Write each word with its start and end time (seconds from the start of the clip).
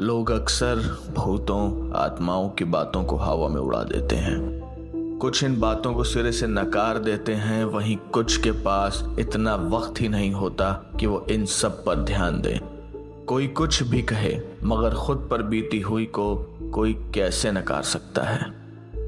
लोग 0.00 0.30
अक्सर 0.30 0.76
भूतों, 1.16 1.92
आत्माओं 1.92 2.48
की 2.48 2.64
बातों 2.64 3.04
को 3.04 3.16
हवा 3.16 3.48
में 3.48 3.60
उड़ा 3.60 3.82
देते 3.82 4.16
हैं। 4.16 4.60
कुछ 5.20 5.44
इन 5.44 5.60
बातों 5.60 5.94
को 5.94 6.04
सिरे 6.04 6.32
से 6.32 6.46
नकार 6.46 6.98
देते 6.98 7.34
हैं, 7.34 7.64
वहीं 7.64 7.96
कुछ 7.96 8.40
के 8.40 8.50
पास 8.50 9.04
इतना 9.18 9.54
वक्त 9.54 10.00
ही 10.00 10.08
नहीं 10.08 10.32
होता 10.32 10.72
कि 11.00 11.06
वो 11.06 11.26
इन 11.30 11.44
सब 11.44 11.84
पर 11.84 11.94
ध्यान 11.94 12.40
दे। 12.40 12.60
कोई 13.26 13.46
कुछ 13.46 13.82
भी 13.82 14.02
कहे, 14.02 14.40
मगर 14.64 14.94
खुद 14.94 15.28
पर 15.30 15.42
बीती 15.42 15.80
हुई 15.80 16.04
को 16.04 16.36
कोई 16.74 16.92
कैसे 17.14 17.52
नकार 17.52 17.82
सकता 17.82 18.22
है? 18.22 18.46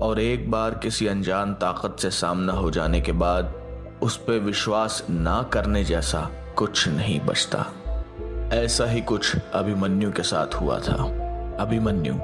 और 0.01 0.21
एक 0.21 0.51
बार 0.51 0.71
किसी 0.71 1.07
अनजान 1.07 1.55
ताकत 1.55 1.97
से 2.01 2.11
सामना 2.11 2.53
हो 2.53 2.71
जाने 2.71 3.01
के 3.01 3.13
बाद, 3.13 3.55
उस 4.03 4.17
पर 4.17 4.39
विश्वास 4.39 5.07
ना 5.11 5.43
करने 5.43 5.85
जैसा 5.85 6.31
कुछ 6.57 6.89
नहीं 6.89 7.21
बचता। 7.21 7.67
ऐसा 8.53 8.87
ही 8.87 9.01
कुछ 9.01 9.37
अभिमन्यु 9.55 10.13
के 10.13 10.23
साथ 10.23 10.55
हुआ 10.55 10.79
था। 10.79 10.95
अभिमन्यु, 11.61 12.15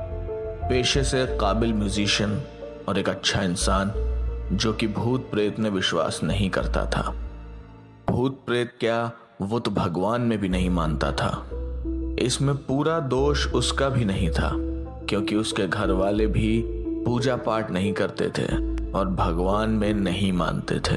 पेशे 0.68 1.04
से 1.04 1.26
काबिल 1.40 1.72
म्यूजिशियन 1.74 2.42
और 2.88 2.98
एक 2.98 3.08
अच्छा 3.08 3.42
इंसान, 3.42 3.92
जो 4.52 4.72
कि 4.72 4.88
भूत 4.88 5.30
प्रेत 5.30 5.58
में 5.58 5.70
विश्वास 5.70 6.20
नहीं 6.22 6.50
करता 6.50 6.86
था। 6.86 7.14
भूत 8.10 8.40
प्रेत 8.46 8.72
क्या, 8.80 9.12
वो 9.42 9.58
तो 9.58 9.70
भगवान 9.70 10.20
में 10.20 10.38
भी 10.38 10.48
नहीं 10.48 10.70
मानता 10.70 11.12
था। 11.12 11.50
इसमें 12.18 12.56
पूरा 12.56 13.00
दोष 13.00 13.46
उसका 13.46 13.88
भी 13.88 14.04
नहीं 14.04 14.30
था, 14.30 14.50
क्योंकि 15.08 15.36
उसके 15.36 15.66
घर 15.66 15.90
वाले 15.90 16.26
भी 16.26 16.62
पूजा 17.06 17.36
पाठ 17.36 17.70
नहीं 17.70 17.92
करते 17.92 18.30
थे 18.38 18.46
और 18.92 19.08
भगवान 19.08 19.70
में 19.70 19.94
नहीं 19.94 20.32
मानते 20.32 20.78
थे। 20.78 20.96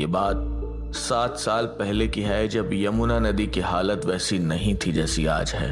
ये 0.00 0.06
बात 0.06 0.36
सात 0.96 1.36
साल 1.36 1.66
पहले 1.66 2.08
की 2.08 2.22
है 2.22 2.48
जब 2.48 2.70
यमुना 2.72 3.18
नदी 3.18 3.46
की 3.46 3.60
हालत 3.60 4.04
वैसी 4.04 4.38
नहीं 4.38 4.76
थी 4.76 4.92
जैसी 4.92 5.26
आज 5.26 5.52
है। 5.52 5.70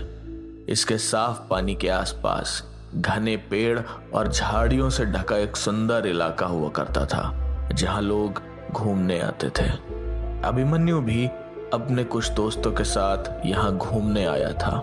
इसके 0.68 0.98
साफ़ 0.98 1.48
पानी 1.50 1.74
के 1.74 1.88
आसपास 1.88 2.62
घने 2.94 3.36
पेड़ 3.36 3.80
और 4.14 4.28
झाड़ियों 4.28 4.90
से 4.90 5.04
ढका 5.04 5.36
एक 5.36 5.56
सुंदर 5.56 6.06
इलाका 6.06 6.46
हुआ 6.46 6.68
करता 6.68 7.06
था, 7.06 7.68
जहाँ 7.72 8.02
लोग 8.02 8.42
घूमने 8.72 9.20
आते 9.20 9.48
थे। 9.48 9.68
अभिमन्यु 10.44 11.00
भी 11.00 11.26
अपने 11.74 12.04
कुछ 12.04 12.30
दोस्तों 12.30 12.72
के 12.72 12.84
साथ 12.84 13.46
यहाँ 13.46 13.76
घूमने 13.76 14.24
आया 14.24 14.52
था। 14.52 14.76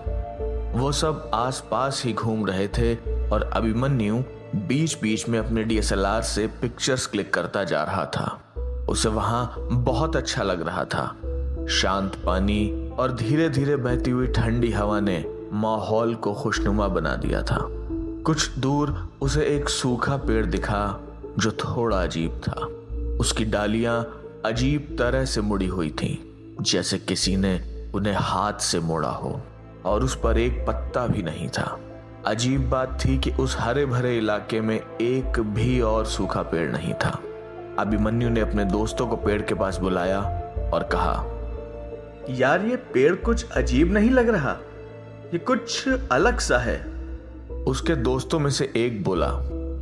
वो 0.75 0.91
सब 0.91 1.31
आसपास 1.33 2.01
ही 2.05 2.13
घूम 2.13 2.45
रहे 2.45 2.67
थे 2.67 2.95
और 3.29 3.49
अभिमन्यु 3.53 4.23
बीच 4.55 4.97
बीच 5.01 5.29
में 5.29 5.39
अपने 5.39 5.63
डीएसएलआर 5.63 6.21
से 6.21 6.47
पिक्चर्स 6.47 7.05
क्लिक 7.05 7.33
करता 7.33 7.63
जा 7.63 7.83
रहा 7.83 8.05
था। 8.05 8.50
उसे 8.91 9.09
वहाँ 9.09 9.55
बहुत 9.71 10.15
अच्छा 10.15 10.43
लग 10.43 10.61
रहा 10.67 10.83
था। 10.85 11.05
शांत 11.69 12.15
पानी 12.25 12.89
और 12.99 13.11
धीरे 13.11 13.49
धीरे 13.49 13.75
बहती 13.75 14.11
हुई 14.11 14.27
ठंडी 14.27 14.71
हवा 14.71 14.99
ने 14.99 15.25
माहौल 15.53 16.15
को 16.15 16.33
खुशनुमा 16.33 16.87
बना 16.87 17.15
दिया 17.15 17.43
था। 17.43 17.67
कुछ 18.25 18.49
दूर 18.49 19.09
उसे 19.21 19.45
एक 19.45 19.69
सूखा 19.69 20.17
पेड़ 20.17 20.45
दिखा 20.45 20.99
जो 21.39 21.51
थोड़ा 21.51 22.03
अजीब 22.03 22.41
था। 22.47 22.67
उसकी 23.19 23.45
डालियाँ 23.45 24.21
अजीब 24.45 24.95
तरह 24.99 25.25
से 25.25 25.41
मुड़ी 25.41 25.67
हुई 25.67 25.89
थीं, 25.89 26.17
जैसे 26.63 26.97
किसी 26.97 27.35
ने 27.35 27.59
उन्हें 27.95 28.15
हाथ 28.17 28.53
से 28.53 28.79
मोड़ा 28.79 29.09
हो 29.09 29.41
और 29.85 30.03
उस 30.03 30.15
पर 30.15 30.37
एक 30.37 30.65
पत्ता 30.67 31.07
भी 31.07 31.23
नहीं 31.23 31.49
था। 31.49 31.79
अजीब 32.25 32.69
बात 32.69 32.99
थी 33.05 33.17
कि 33.17 33.31
उस 33.31 33.57
हरे 33.59 33.85
भरे 33.85 34.17
इलाके 34.17 34.61
में 34.61 34.79
एक 35.01 35.39
भी 35.39 35.81
और 35.81 36.05
सूखा 36.05 36.41
पेड़ 36.41 36.71
नहीं 36.71 36.93
था। 36.93 37.19
अभिमन्यु 37.79 38.29
ने 38.29 38.39
अपने 38.39 38.65
दोस्तों 38.65 39.07
को 39.07 39.15
पेड़ 39.15 39.41
के 39.41 39.55
पास 39.55 39.77
बुलाया 39.77 40.19
और 40.73 40.83
कहा, 40.93 41.13
यार, 42.29 42.65
ये 42.65 42.75
पेड़ 42.93 43.13
कुछ 43.15 43.51
अजीब 43.51 43.93
नहीं 43.93 44.09
लग 44.09 44.29
रहा। 44.29 44.51
ये 45.33 45.37
कुछ 45.39 45.87
अलग 46.11 46.39
सा 46.39 46.57
है। 46.57 46.77
उसके 47.63 47.95
दोस्तों 47.95 48.39
में 48.39 48.49
से 48.49 48.71
एक 48.75 49.03
बोला, 49.03 49.27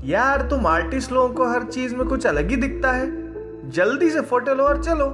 यार, 0.05 0.41
तुम 0.41 0.67
आर्टिस्ट 0.67 1.11
लोगों 1.11 1.29
को 1.29 1.51
हर 1.51 1.63
चीज़ 1.63 1.95
में 1.95 2.07
कुछ 2.07 2.25
अलग 2.27 2.49
ही 2.49 2.55
दिखता 2.55 2.91
है। 2.91 3.69
जल्दी 3.69 4.09
से 4.09 4.21
फ़ोटो 4.21 4.53
लो 4.53 4.63
और 4.63 4.83
चलो। 4.83 5.09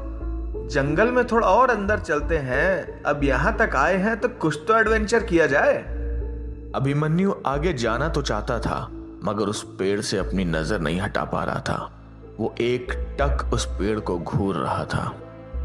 जंगल 0.72 1.12
में 1.12 1.26
थोड़ा 1.28 1.48
और 1.48 1.70
अंदर 1.70 2.00
चलते 2.00 2.38
हैं। 2.38 3.04
अब 3.04 3.24
यहाँ 3.24 3.58
तक 3.58 3.76
आए 3.76 3.98
हैं 3.98 4.20
तो 4.20 4.30
कुछ 4.30 4.60
तो 4.68 4.78
एडवेंचर 4.78 5.24
किया 5.24 5.48
जाए। 5.48 5.78
अभिमन्यु 6.76 7.34
आगे 7.46 7.74
जाना 7.74 8.10
तो 8.10 8.22
चाहता 8.22 8.60
था, 8.60 8.88
मगर 9.24 9.46
उस 9.46 9.64
पेड़ 9.80 10.00
से 10.02 10.18
अपनी 10.18 10.46
नज़र 10.46 10.80
नहीं 10.80 11.02
हटा 11.02 11.24
पा 11.24 11.44
रहा 11.44 11.60
था। 11.60 11.92
वो 12.40 12.56
एक 12.62 12.92
टक 13.22 13.50
उस 13.54 13.66
पेड़ 13.66 14.00
को 14.00 14.18
घूर 14.20 14.56
रहा 14.56 14.86
था। 14.86 15.04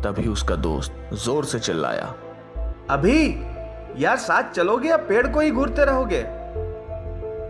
तभी 0.05 0.29
उसका 0.29 0.57
दोस्त 0.57 1.11
ज़ोर 1.15 1.45
से 1.45 1.59
चिल्लाया। 1.59 2.15
अभी? 2.91 3.27
यार 3.99 4.17
साथ 4.17 4.51
चलोगे 4.51 4.89
या 4.89 4.97
पेड़ 4.97 5.27
को 5.27 5.41
ही 5.41 5.51
घूरते 5.51 5.85
रहोगे? 5.85 6.21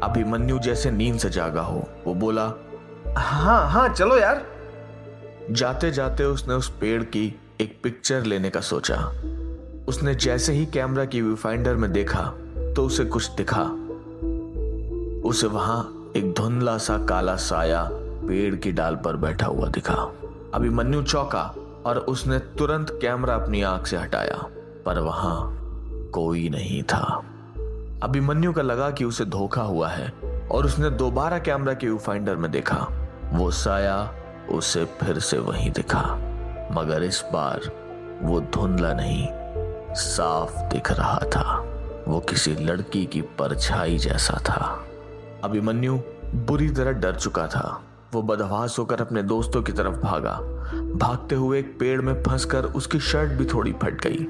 अभिमन्यु 0.02 0.58
जैसे 0.58 0.90
नींद 0.90 1.18
से 1.18 1.30
जागा 1.30 1.62
हो 1.62 1.88
वो 2.06 2.14
बोला 2.14 2.52
हाँ 3.16 3.70
हाँ 3.70 3.88
चलो 3.88 4.16
यार। 4.16 4.42
जाते 5.50 5.90
जाते 5.90 6.24
उसने 6.24 6.54
उस 6.54 6.68
पेड़ 6.70 7.02
की 7.02 7.40
एक 7.60 7.80
पिक्चर 7.82 8.22
लेने 8.22 8.50
का 8.50 8.60
सोचा। 8.60 8.96
उसने 9.88 10.14
जैसे 10.14 10.52
ही 10.52 10.66
कैमरा 10.66 11.04
की 11.04 11.22
व्यूफाइंडर 11.22 11.74
में 11.74 11.92
देखा 11.92 12.22
तो 12.76 12.84
उसे 12.84 13.04
कुछ 13.04 13.30
दिखा। 13.30 13.62
उसे 15.28 15.46
वहाँ 15.46 16.12
एक 16.16 16.32
धुंधला 16.32 16.78
सा 16.78 16.98
काला 16.98 17.36
साया 17.36 17.88
पेड़ 18.30 18.54
की 18.54 18.72
डाल 18.72 18.96
पर 18.96 19.16
बैठा 19.16 19.46
हुआ 19.46 19.68
दिखा। 19.68 19.94
अभिमन्यु 20.54 21.02
चौका 21.02 21.42
और 21.86 21.98
उसने 21.98 22.38
तुरंत 22.38 22.98
कैमरा 23.02 23.34
अपनी 23.34 23.62
आँख 23.62 23.86
से 23.86 23.96
हटाया, 23.96 24.36
पर 24.86 24.98
वहाँ 24.98 25.40
कोई 26.14 26.48
नहीं 26.48 26.82
था। 26.82 27.22
अभिमन्यु 28.02 28.52
का 28.52 28.62
लगा 28.62 28.90
कि 28.90 29.04
उसे 29.04 29.24
धोखा 29.24 29.62
हुआ 29.62 29.88
है 29.88 30.12
और 30.52 30.64
उसने 30.64 30.90
दोबारा 30.90 31.38
कैमरा 31.38 31.74
के 31.74 31.96
फाइंडर 31.98 32.36
में 32.36 32.50
देखा। 32.50 32.86
वो 33.32 33.50
साया 33.50 34.14
उसे 34.50 34.84
फिर 34.84 35.18
से 35.18 35.38
वहीं 35.38 35.70
दिखा, 35.70 36.02
मगर 36.72 37.02
इस 37.02 37.24
बार 37.32 37.70
वो 38.22 38.40
धुंधला 38.40 38.92
नहीं, 38.94 39.28
साफ़ 39.94 40.58
दिख 40.72 40.92
रहा 40.92 41.18
था। 41.18 41.64
वो 42.08 42.20
किसी 42.20 42.54
लड़की 42.54 43.06
की 43.06 43.20
परछाई 43.38 43.98
जैसा 43.98 44.38
था। 44.40 44.84
अभिमन्यु 45.44 45.98
बुरी 46.34 46.68
तरह 46.68 46.92
डर 46.92 47.16
चुका 47.16 47.46
था। 47.46 47.80
वो 48.12 48.20
बदहवास 48.22 48.76
होकर 48.78 49.00
अपने 49.00 49.22
दोस्तों 49.22 49.62
की 49.62 49.72
तरफ़ 49.72 49.96
भागा। 49.96 50.32
भागते 50.96 51.34
हुए 51.34 51.58
एक 51.58 51.78
पेड़ 51.78 52.00
में 52.00 52.22
फंसकर 52.22 52.64
उसकी 52.76 52.98
शर्ट 53.00 53.32
भी 53.32 53.44
थोड़ी 53.44 53.72
फट 53.82 54.00
गई। 54.02 54.24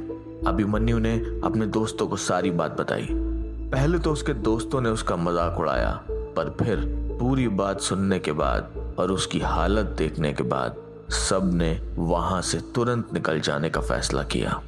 अभिमन्यु 0.47 0.99
ने 0.99 1.15
अपने 1.45 1.67
दोस्तों 1.69 2.07
को 2.07 2.17
सारी 2.19 2.51
बात 2.51 2.77
बताई। 2.81 3.07
पहले 3.11 3.99
तो 3.99 4.13
उसके 4.13 4.35
दोस्तों 4.35 4.81
ने 4.81 4.89
उसका 4.89 5.17
मज़ाक 5.17 5.59
उड़ाया, 5.59 5.93
पर 6.37 6.55
फिर 6.61 6.85
पूरी 7.21 7.47
बात 7.55 7.81
सुनने 7.81 8.19
के 8.19 8.33
बाद 8.33 8.97
और 8.99 9.13
उसकी 9.13 9.41
हालत 9.41 9.95
देखने 9.99 10.33
के 10.33 10.43
बाद 10.45 10.77
सबने 11.21 11.73
वहाँ 11.99 12.43
से 12.43 12.61
तुरंत 12.75 13.13
निकल 13.15 13.41
जाने 13.41 13.71
का 13.71 13.81
फैसला 13.81 14.23
किया। 14.25 14.61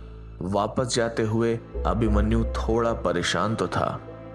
वापस 0.42 0.94
जाते 0.94 1.22
हुए 1.24 1.54
अभिमन्यु 1.86 2.44
थोड़ा 2.56 2.92
परेशान 3.02 3.54
तो 3.54 3.66
था, 3.66 3.86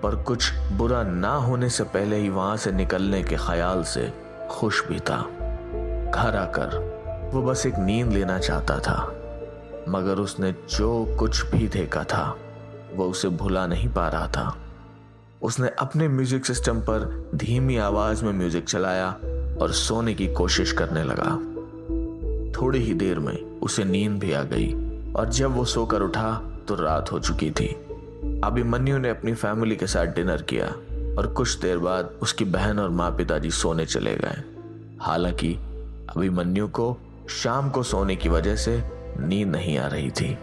पर 0.03 0.23
कुछ 0.23 0.51
बुरा 0.73 1.03
ना 1.03 1.33
होने 1.37 1.69
से 1.69 1.83
पहले 1.85 2.17
ही 2.17 2.29
वहाँ 2.29 2.55
से 2.57 2.71
निकलने 2.71 3.23
के 3.23 3.35
ख्याल 3.37 3.83
से 3.85 4.11
खुश 4.49 4.83
भी 4.87 4.99
था। 4.99 5.21
घर 6.09 6.35
आकर 6.35 7.31
वो 7.33 7.41
बस 7.41 7.65
एक 7.65 7.77
नींद 7.77 8.11
लेना 8.13 8.37
चाहता 8.39 8.77
था, 8.79 8.95
मगर 9.89 10.19
उसने 10.19 10.51
जो 10.69 11.15
कुछ 11.19 11.45
भी 11.45 11.67
देखा 11.67 12.03
था, 12.03 12.37
वो 12.95 13.09
उसे 13.09 13.29
भुला 13.29 13.65
नहीं 13.67 13.89
पा 13.89 14.07
रहा 14.07 14.27
था। 14.27 14.55
उसने 15.41 15.69
अपने 15.79 16.07
म्यूज़िक 16.07 16.45
सिस्टम 16.45 16.79
पर 16.79 17.29
धीमी 17.35 17.77
आवाज़ 17.77 18.23
में 18.25 18.31
म्यूज़िक 18.33 18.65
चलाया 18.65 19.09
और 19.61 19.71
सोने 19.71 20.13
की 20.13 20.27
कोशिश 20.33 20.71
करने 20.71 21.03
लगा। 21.03 21.35
थोड़ी 22.51 22.79
ही 22.79 22.93
देर 22.93 23.19
में 23.19 23.59
उसे 23.59 23.83
नींद 23.83 24.19
भी 24.19 24.31
आ 24.31 24.41
गई 24.43 24.73
और 25.13 25.29
जब 25.29 25.55
वो 25.55 25.65
सोकर 25.65 26.01
उठा 26.01 26.33
तो 26.67 26.75
रात 26.75 27.11
हो 27.11 27.19
चुकी 27.19 27.51
थी। 27.51 27.67
अभिमन्यु 28.43 28.97
ने 28.97 29.09
अपनी 29.09 29.33
फैमिली 29.33 29.75
के 29.75 29.87
साथ 29.87 30.05
डिनर 30.05 30.41
किया। 30.41 30.73
और 31.17 31.27
कुछ 31.27 31.59
देर 31.59 31.77
बाद 31.77 32.05
उसकी 32.21 32.45
बहन 32.45 32.79
और 32.79 32.89
माँ 32.89 33.11
पिताजी 33.11 33.51
सोने 33.51 33.85
चले 33.85 34.15
गए। 34.15 34.43
हालाँकि 35.01 35.53
अभिमन्यु 36.17 36.67
को 36.67 36.97
शाम 37.29 37.69
को 37.69 37.83
सोने 37.83 38.15
की 38.15 38.29
वजह 38.29 38.55
से 38.55 38.83
नींद 39.19 39.47
नहीं 39.47 39.77
आ 39.77 39.87
रही 39.87 40.11
थी। 40.11 40.33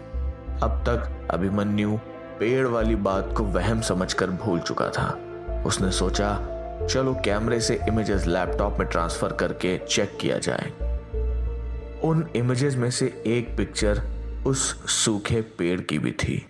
अब 0.63 0.83
तक 0.87 1.27
अभिमन्यु 1.31 1.97
पेड़ 2.39 2.67
वाली 2.67 2.95
बात 2.95 3.33
को 3.37 3.43
वहम 3.43 3.81
समझकर 3.81 4.29
भूल 4.29 4.59
चुका 4.59 4.89
था। 4.89 5.19
उसने 5.65 5.91
सोचा, 5.91 6.51
चलो 6.87 7.13
कैमरे 7.25 7.59
से 7.59 7.79
इमेजेस 7.87 8.25
लैपटॉप 8.27 8.79
में 8.79 8.87
ट्रांसफ़र 8.87 9.33
करके 9.33 9.77
चेक 9.77 10.17
किया 10.21 10.37
जाए। 10.37 10.71
उन 12.03 12.27
इमेजेस 12.35 12.75
में 12.75 12.91
से 12.91 13.23
एक 13.27 13.57
पिक्चर 13.57 14.01
उस 14.47 14.85
सूखे 14.91 15.41
पेड़ 15.41 15.81
की 15.81 15.99
भी 15.99 16.11
थी। 16.11 16.45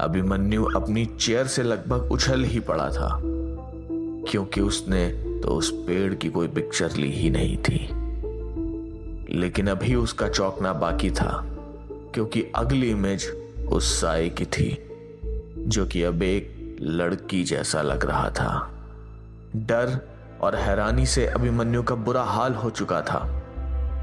अभिमन्यु 0.00 0.64
अपनी 0.64 1.04
चेयर 1.06 1.46
से 1.46 1.62
लगभग 1.62 2.12
उछल 2.12 2.44
ही 2.44 2.60
पड़ा 2.60 2.88
था, 2.90 3.20
क्योंकि 4.30 4.60
उसने 4.60 5.06
तो 5.42 5.48
उस 5.48 5.70
पेड़ 5.70 6.14
की 6.14 6.28
कोई 6.28 6.48
पिक्चर 6.48 6.92
ली 6.92 7.10
ही 7.10 7.30
नहीं 7.30 7.56
थी। 7.56 7.78
लेकिन 9.30 9.68
अभी 9.68 9.94
उसका 9.94 10.28
चौंकना 10.28 10.72
बाकी 10.72 11.10
था, 11.10 11.44
क्योंकि 12.14 12.52
अगली 12.56 12.90
इमेज 12.90 13.28
उस 13.72 14.00
साय 14.00 14.28
की 14.28 14.44
थी, 14.44 14.78
जो 15.58 15.86
कि 15.86 16.02
अब 16.02 16.22
एक 16.22 16.76
लड़की 16.80 17.44
जैसा 17.44 17.82
लग 17.82 18.04
रहा 18.04 18.30
था। 18.30 18.70
डर 19.56 19.98
और 20.40 20.54
हैरानी 20.54 21.06
से 21.06 21.26
अभिमन्यु 21.26 21.82
का 21.82 21.94
बुरा 21.94 22.22
हाल 22.22 22.54
हो 22.54 22.70
चुका 22.70 23.00
था। 23.00 23.40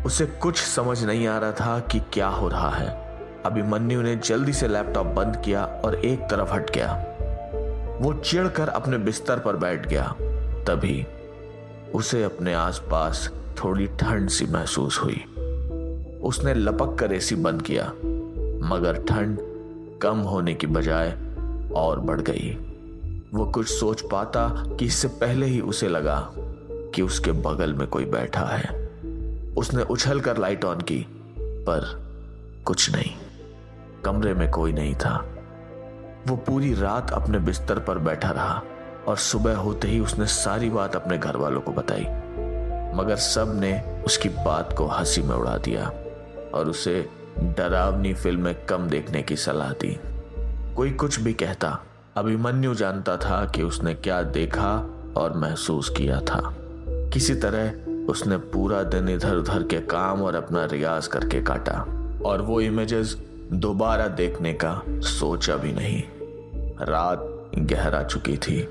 उसे 0.06 0.26
कुछ 0.26 0.58
समझ 0.58 1.04
नहीं 1.06 1.28
आ 1.28 1.38
रहा 1.38 1.52
था 1.52 1.80
कि 1.80 2.00
क्या 2.00 2.28
हो 2.28 2.48
रहा 2.48 2.70
है। 2.70 3.11
अभिमन्यु 3.46 4.02
ने 4.02 4.16
जल्दी 4.16 4.54
से 4.54 4.68
लैपटॉप 4.68 5.08
बंद 5.08 5.42
किया 5.46 5.66
और 5.66 5.96
एक 5.96 6.20
तरफ़ 6.20 6.54
हट 6.54 6.70
गया। 6.70 7.06
वो 8.02 8.14
चिढ़कर 8.14 8.68
अपने 8.68 8.98
बिस्तर 8.98 9.40
पर 9.40 9.56
बैठ 9.56 9.88
गया। 9.88 10.16
तभी 10.64 11.06
उसे 11.96 12.24
अपने 12.24 12.54
आसपास 12.54 13.30
थोड़ी 13.64 13.88
ठंड 13.88 14.30
सी 14.30 14.46
महसूस 14.46 15.00
हुई। 15.04 15.26
उसने 16.24 16.54
लपक 16.54 16.98
कर 17.00 17.14
एसी 17.14 17.36
बंद 17.36 17.62
किया, 17.62 17.86
मगर 18.68 19.04
ठंड 19.10 19.38
कम 20.00 20.18
होने 20.18 20.54
की 20.54 20.68
बजाय 20.68 21.10
और 21.76 22.00
बढ़ 22.00 22.22
गई। 22.22 22.54
वो 23.34 23.46
कुछ 23.46 23.68
सोच 23.68 24.02
पाता 24.02 24.64
कि 24.68 24.86
इससे 24.86 25.08
पहले 25.08 25.46
ही 25.46 25.62
उसे 25.62 25.88
लगा 25.88 26.32
कि 26.70 27.02
उसके 27.02 27.32
बगल 27.32 27.74
में 27.74 27.88
कोई 27.88 28.06
बैठा 28.06 28.46
है। 28.46 28.92
उसने 29.58 29.84
उछल 29.84 30.20
कर 30.20 30.38
लाइट 30.38 30.66
ऑन 30.66 30.78
की, 30.78 31.06
पर 31.40 32.12
कुछ 32.66 32.92
नहीं। 32.92 33.21
कमरे 34.06 34.34
में 34.34 34.52
कोई 34.52 34.74
नहीं 34.74 34.96
था। 34.96 35.26
वो 36.28 36.36
पूरी 36.36 36.74
रात 36.74 37.12
अपने 37.12 37.40
बिस्तर 37.40 37.80
पर 37.80 37.98
बैठा 37.98 38.32
रहा 38.32 38.64
और 39.08 39.18
सुबह 39.18 39.56
होते 39.56 39.88
ही 39.88 40.00
उसने 40.00 40.26
सारी 40.26 40.70
बात 40.70 40.96
अपने 40.96 41.18
घर 41.18 41.38
वालों 41.38 41.62
को 41.62 41.72
बताई। 41.72 42.06
मगर 42.96 43.16
सबने 43.16 44.04
उसकी 44.06 44.30
बात 44.30 44.74
को 44.78 44.88
हँसी 44.88 45.22
में 45.22 45.36
उड़ा 45.36 45.58
दिया 45.58 45.86
और 46.54 46.70
उसे 46.70 47.10
डरावनी 47.40 48.14
फ़िल्में 48.14 48.66
कम 48.66 48.88
देखने 48.88 49.22
की 49.22 49.36
सलाह 49.36 49.72
दी। 49.72 50.00
कोई 50.76 50.92
कुछ 50.92 51.20
भी 51.20 51.34
कहता, 51.34 51.80
अभिमन्यु 52.16 52.74
जानता 52.74 53.18
था 53.18 53.46
कि 53.46 53.64
उसने 53.64 53.94
क्या 53.94 54.22
देखा 54.22 54.90
और 55.18 55.38
महसूस 55.38 55.90
किया 55.90 56.20
था। 56.20 56.56
किसी 57.14 57.36
तरह 57.36 57.92
उसने 58.12 58.38
पूरा 58.38 58.84
दिन 58.84 59.10
इधर 59.10 59.36
उधर 59.36 59.64
के 59.64 59.80
काम 59.80 60.22
और 60.22 60.36
अपना 60.36 60.66
रियाज 60.66 61.08
करके 61.08 61.42
काटा 61.42 61.86
और 62.26 62.42
वो 62.42 62.62
इमेजेस 62.62 63.31
दोबारा 63.54 64.08
देखने 64.08 64.54
का 64.54 64.82
सोचा 64.90 65.56
भी 65.56 65.72
नहीं। 65.74 66.04
रात 66.82 67.52
गहरा 67.58 68.04
चुकी 68.04 68.38
थी 68.38 68.64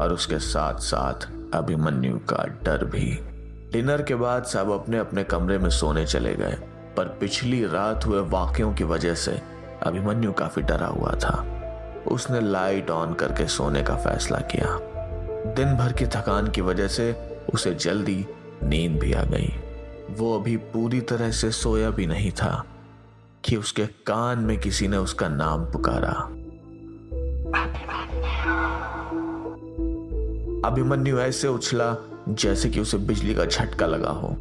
और 0.00 0.12
उसके 0.12 0.38
साथ 0.38 0.74
साथ 0.74 1.28
अभिमन्यु 1.54 2.18
का 2.18 2.44
डर 2.62 2.84
भी। 2.84 3.18
डिनर 3.72 4.02
के 4.02 4.14
बाद 4.14 4.44
सब 4.44 4.70
अपने 4.70 4.98
अपने 4.98 5.24
कमरे 5.24 5.58
में 5.58 5.70
सोने 5.70 6.06
चले 6.06 6.34
गए, 6.34 6.58
पर 6.96 7.04
पिछली 7.04 7.66
रात 7.66 8.06
हुए 8.06 8.20
वाक्यों 8.20 8.74
की 8.74 8.84
वजह 8.84 9.14
से 9.14 9.42
अभिमन्यु 9.82 10.32
काफ़ी 10.32 10.62
डरा 10.62 10.86
हुआ 10.86 11.12
था। 11.12 11.46
उसने 12.08 12.40
लाइट 12.40 12.90
ऑन 12.90 13.14
करके 13.14 13.46
सोने 13.46 13.82
का 13.82 13.96
फैसला 13.96 14.38
किया। 14.38 14.78
दिन 15.54 15.76
भर 15.76 15.92
की 15.92 16.06
थकान 16.06 16.50
की 16.50 16.60
वजह 16.60 16.88
से 16.88 17.38
उसे 17.54 17.74
जल्दी 17.74 18.26
नींद 18.62 19.00
भी 19.00 19.12
आ 19.12 19.22
गई। 19.22 19.52
वो 20.10 20.38
अभी 20.40 20.56
पूरी 20.56 21.00
तरह 21.00 21.30
से 21.30 21.50
सोया 21.50 21.90
भी 21.90 22.06
नहीं 22.06 22.30
था। 22.30 22.64
कि 23.46 23.56
उसके 23.56 23.86
कान 23.86 24.38
में 24.38 24.60
किसी 24.60 24.88
ने 24.88 24.96
उसका 24.96 25.28
नाम 25.28 25.64
पुकारा। 25.64 26.12
अभिमन्यु 30.68 31.18
ऐसे 31.18 31.48
उछला 31.48 31.96
जैसे 32.28 32.70
कि 32.70 32.80
उसे 32.80 32.98
बिजली 32.98 33.34
का 33.34 33.44
झटका 33.44 33.86
लगा 33.86 34.10
हो। 34.10 34.36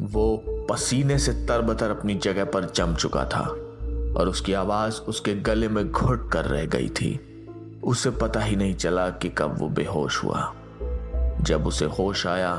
वो 0.00 0.42
पसीने 0.70 1.18
से 1.18 1.32
तरबतर 1.32 1.90
अपनी 1.90 2.14
जगह 2.14 2.44
पर 2.44 2.72
जम 2.74 2.94
चुका 2.94 3.24
था 3.24 3.40
और 4.20 4.28
उसकी 4.28 4.52
आवाज़ 4.52 5.00
उसके 5.00 5.34
गले 5.34 5.68
में 5.68 5.92
घुट 5.92 6.32
कर 6.32 6.44
रह 6.44 6.66
गई 6.66 6.88
थी। 6.88 7.20
उसे 7.84 8.10
पता 8.10 8.40
ही 8.40 8.56
नहीं 8.56 8.74
चला 8.74 9.10
कि 9.10 9.28
कब 9.28 9.58
वो 9.58 9.68
बेहोश 9.68 10.24
हुआ। 10.24 10.54
जब 11.40 11.66
उसे 11.66 11.84
होश 11.84 12.26
आया 12.26 12.56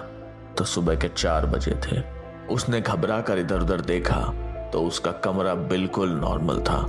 तो 0.58 0.64
सुबह 0.64 0.96
के 0.96 1.08
चार 1.08 1.46
बजे 1.46 1.72
थे। 1.72 2.04
उसने 2.48 2.82
घबरा 2.82 3.22
कर 3.22 3.40
इधर 3.40 3.60
उधर 3.60 3.82
देखा। 3.82 4.34
तो 4.74 4.82
उसका 4.82 5.12
कमरा 5.12 5.56
बिल्कुल 5.56 6.10
नॉर्मल 6.10 6.60
था, 6.60 6.86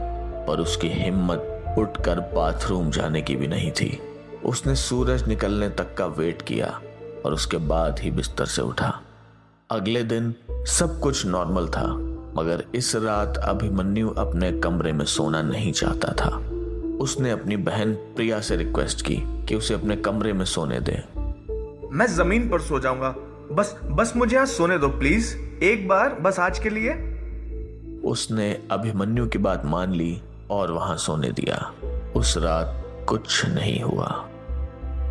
पर 0.49 0.59
उसकी 0.59 0.89
हिम्मत 0.89 1.75
उठकर 1.79 2.21
बाथरूम 2.21 2.91
जाने 2.91 3.23
की 3.23 3.37
भी 3.37 3.47
नहीं 3.47 3.73
थी। 3.73 4.01
उसने 4.45 4.75
सूरज 4.75 5.29
निकलने 5.29 5.69
तक 5.69 5.95
का 5.95 6.07
वेट 6.07 6.43
किया 6.43 6.81
और 7.25 7.33
उसके 7.33 7.57
बाद 7.57 7.99
ही 7.99 8.11
बिस्तर 8.11 8.45
से 8.45 8.63
उठा। 8.63 9.01
अगले 9.71 10.03
दिन 10.03 10.35
सब 10.51 11.01
कुछ 11.01 11.27
नॉर्मल 11.27 11.69
था, 11.69 11.87
मगर 12.37 12.65
इस 12.75 12.97
रात 12.97 13.37
अभिमन्यु 13.37 14.11
अपने 14.11 14.53
कमरे 14.53 14.93
में 14.93 15.05
सोना 15.05 15.43
नहीं 15.43 15.73
चाहता 15.73 16.13
था। 16.13 16.37
उसने 17.01 17.31
अपनी 17.31 17.57
बहन 17.57 17.95
प्रिया 17.95 18.41
से 18.41 18.57
रिक्वेस्ट 18.57 19.07
की 19.07 19.47
कि 19.47 19.55
उसे 19.55 19.75
अपने 19.75 19.97
कमरे 19.97 20.33
में 20.33 20.45
सोने 20.45 20.81
दे। 20.81 21.03
मैं 21.97 22.07
ज़मीन 22.07 22.49
पर 22.49 22.61
सो 22.61 22.81
जाऊँगा। 22.81 23.15
बस 23.53 23.81
बस 23.85 24.13
मुझे 24.17 24.37
यहाँ 24.37 24.47
सोने 24.47 24.79
दो, 24.79 24.89
प्लीज़। 24.89 25.37
एक 25.65 25.89
बार, 25.89 26.15
बस 26.15 26.39
आज 26.39 26.59
के 26.59 26.71
लिए। 26.71 27.10
उसने 28.05 28.63
अभिमन्यु 28.71 29.27
की 29.27 29.39
बात 29.39 29.65
मान 29.65 29.93
ली 29.93 30.21
और 30.51 30.71
वहाँ 30.73 30.97
सोने 30.97 31.29
दिया। 31.29 31.73
उस 32.17 32.37
रात 32.39 32.83
कुछ 33.09 33.47
नहीं 33.47 33.81
हुआ। 33.81 34.07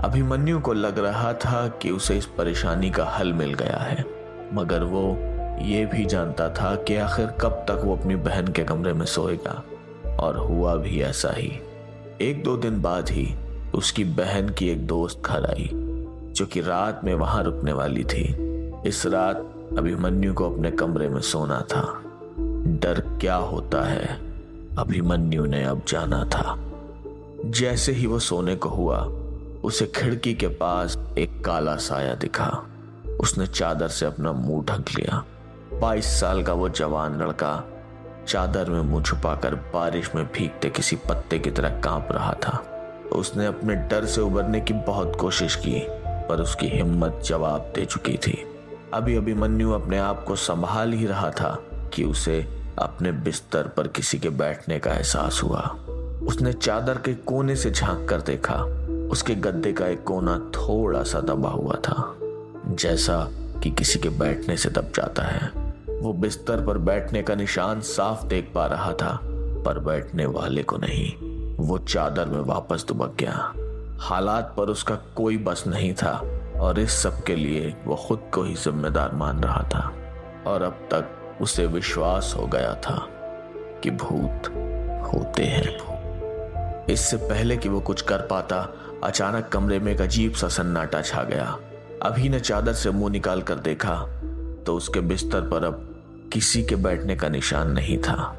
अभिमन्यु 0.03 0.59
को 0.59 0.73
लग 0.73 0.99
रहा 0.99 1.33
था 1.33 1.67
कि 1.67 1.89
उसे 1.89 2.17
इस 2.17 2.25
परेशानी 2.25 2.89
का 2.89 3.05
हल 3.05 3.33
मिल 3.33 3.53
गया 3.53 3.77
है, 3.77 4.05
मगर 4.53 4.83
वो 4.83 5.17
ये 5.61 5.85
भी 5.85 6.05
जानता 6.05 6.49
था 6.49 6.75
कि 6.75 6.95
आखिर 6.95 7.25
कब 7.25 7.65
तक 7.67 7.81
वो 7.85 7.95
अपनी 7.95 8.15
बहन 8.15 8.47
के 8.47 8.63
कमरे 8.63 8.93
में 8.93 9.05
सोएगा, 9.05 9.63
और 10.19 10.37
हुआ 10.37 10.75
भी 10.75 11.01
ऐसा 11.01 11.31
ही। 11.31 11.51
एक 12.21 12.43
दो 12.43 12.57
दिन 12.57 12.81
बाद 12.81 13.09
ही 13.09 13.35
उसकी 13.75 14.03
बहन 14.03 14.49
की 14.49 14.69
एक 14.69 14.87
दोस्त 14.87 15.21
घर 15.25 15.45
आई, 15.45 15.69
जो 16.33 16.45
कि 16.45 16.61
रात 16.61 17.01
में 17.03 17.13
वहाँ 17.13 17.43
रुकने 17.43 17.73
वाली 17.73 18.03
थी। 18.03 18.23
इस 18.85 19.05
रात 19.05 19.37
अभिमन्यु 19.77 20.33
को 20.33 20.53
अपने 20.53 20.71
कमरे 20.71 21.09
में 21.09 21.21
सोना 21.21 21.61
था। 21.61 22.01
डर 22.65 23.17
क्या 23.21 23.35
होता 23.35 23.83
है? 23.83 24.05
अभिमन्यु 24.77 25.45
ने 25.45 25.63
अब 25.63 25.81
जाना 25.87 26.25
था। 26.25 26.59
जैसे 27.45 27.91
ही 27.91 28.05
वो 28.05 28.19
सोने 28.19 28.55
को 28.55 28.69
हुआ, 28.69 28.97
उसे 29.63 29.85
खिड़की 29.85 30.33
के 30.33 30.47
पास 30.47 30.99
एक 31.17 31.45
काला 31.45 31.75
साया 31.75 32.15
दिखा। 32.15 32.63
उसने 33.19 33.47
चादर 33.47 33.87
से 33.87 34.05
अपना 34.05 34.31
मुँह 34.31 34.65
ढक 34.65 34.85
लिया। 34.97 35.25
बाईस 35.79 36.05
साल 36.05 36.43
का 36.43 36.53
वो 36.53 36.69
जवान 36.69 37.21
लड़का 37.21 37.63
चादर 38.27 38.69
में 38.69 38.81
मुँह 38.81 39.03
छुपाकर 39.03 39.55
बारिश 39.55 40.15
में 40.15 40.25
भीगते 40.25 40.69
किसी 40.69 40.95
पत्ते 40.95 41.39
की 41.39 41.51
तरह 41.51 41.69
काँप 41.69 42.07
रहा 42.11 42.33
था। 42.33 42.65
उसने 43.13 43.45
अपने 43.45 43.75
डर 43.75 44.05
से 44.05 44.21
उबरने 44.21 44.61
की 44.61 44.73
बहुत 44.73 45.15
कोशिश 45.15 45.55
की, 45.55 45.83
पर 46.07 46.41
उसकी 46.41 46.67
हिम्मत 46.67 47.21
जवाब 47.25 47.71
दे 47.75 47.85
चुकी 47.85 48.17
थी। 48.17 48.43
अभी 48.93 49.15
अभिमन्यु 49.15 49.71
अपने 49.71 49.97
आप 49.97 50.23
को 50.23 50.35
संभाल 50.35 50.93
ही 50.93 51.05
रहा 51.05 51.31
था। 51.31 51.63
कि 51.93 52.03
उसे 52.03 52.59
अपने 52.79 53.11
बिस्तर 53.11 53.67
पर 53.67 53.87
किसी 53.87 54.19
के 54.19 54.29
बैठने 54.29 54.79
का 54.79 54.91
एहसास 54.91 55.41
हुआ। 55.43 55.61
उसने 56.27 56.53
चादर 56.53 56.97
के 56.97 57.13
कोने 57.13 57.55
से 57.55 57.71
झाँक 57.71 58.09
कर 58.09 58.21
देखा। 58.21 58.63
उसके 59.11 59.35
गद्दे 59.35 59.73
का 59.73 59.87
एक 59.87 60.03
कोना 60.03 60.51
थोड़ा 60.55 61.03
सा 61.03 61.19
दबा 61.19 61.49
हुआ 61.49 61.75
था। 61.75 62.15
जैसा 62.67 63.29
कि 63.31 63.71
किसी 63.71 63.99
के 63.99 64.09
बैठने 64.09 64.57
से 64.57 64.69
दब 64.69 64.91
जाता 64.95 65.23
है। 65.23 65.69
वो 66.01 66.13
बिस्तर 66.13 66.65
पर 66.65 66.77
बैठने 66.77 67.23
का 67.23 67.35
निशान 67.35 67.81
साफ़ 67.81 68.25
देख 68.25 68.51
पा 68.55 68.65
रहा 68.65 68.93
था, 68.93 69.19
पर 69.65 69.79
बैठने 69.79 70.25
वाले 70.25 70.63
को 70.63 70.77
नहीं। 70.77 71.13
वो 71.55 71.77
चादर 71.77 72.25
में 72.25 72.39
वापस 72.39 72.85
दुबक 72.87 73.15
गया। 73.19 73.53
हालात 73.99 74.53
पर 74.57 74.63
उसका 74.63 74.95
कोई 74.95 75.37
बस 75.37 75.63
नहीं 75.67 75.93
था, 75.93 76.39
और 76.59 76.79
इस 76.79 76.91
सब 76.91 77.23
के 77.23 77.35
लिए 77.35 77.75
वो 77.85 77.95
खुद 77.95 78.19
को 78.33 78.43
ही 78.43 78.55
जिम्मेदार 78.55 79.15
मान 79.15 79.43
रहा 79.43 79.69
था। 79.75 79.93
और 80.47 80.61
अब 80.61 80.71
तक 80.71 81.18
उसे 81.41 81.65
विश्वास 81.65 82.33
हो 82.37 82.47
गया 82.47 82.73
था 82.75 83.07
कि 83.83 83.91
भूत 83.91 84.47
होते 85.13 85.43
हैं। 85.43 86.85
इससे 86.85 87.17
पहले 87.17 87.57
कि 87.57 87.69
वो 87.69 87.79
कुछ 87.79 88.01
कर 88.01 88.17
पाता, 88.17 88.73
अचानक 89.03 89.47
कमरे 89.47 89.79
में 89.79 89.93
एक 89.93 90.01
अजीब 90.01 90.33
सा 90.33 90.47
सन्नाटा 90.47 91.01
छा 91.01 91.23
गया। 91.23 91.57
अभी 92.03 92.29
ने 92.29 92.39
चादर 92.39 92.73
से 92.73 92.91
मुँह 92.91 93.11
निकाल 93.11 93.41
कर 93.41 93.55
देखा 93.55 93.95
तो 94.65 94.75
उसके 94.75 94.99
बिस्तर 94.99 95.41
पर 95.41 95.63
अब 95.63 95.85
किसी 96.33 96.63
के 96.63 96.75
बैठने 96.75 97.15
का 97.15 97.29
निशान 97.29 97.71
नहीं 97.71 97.97
था। 97.97 98.37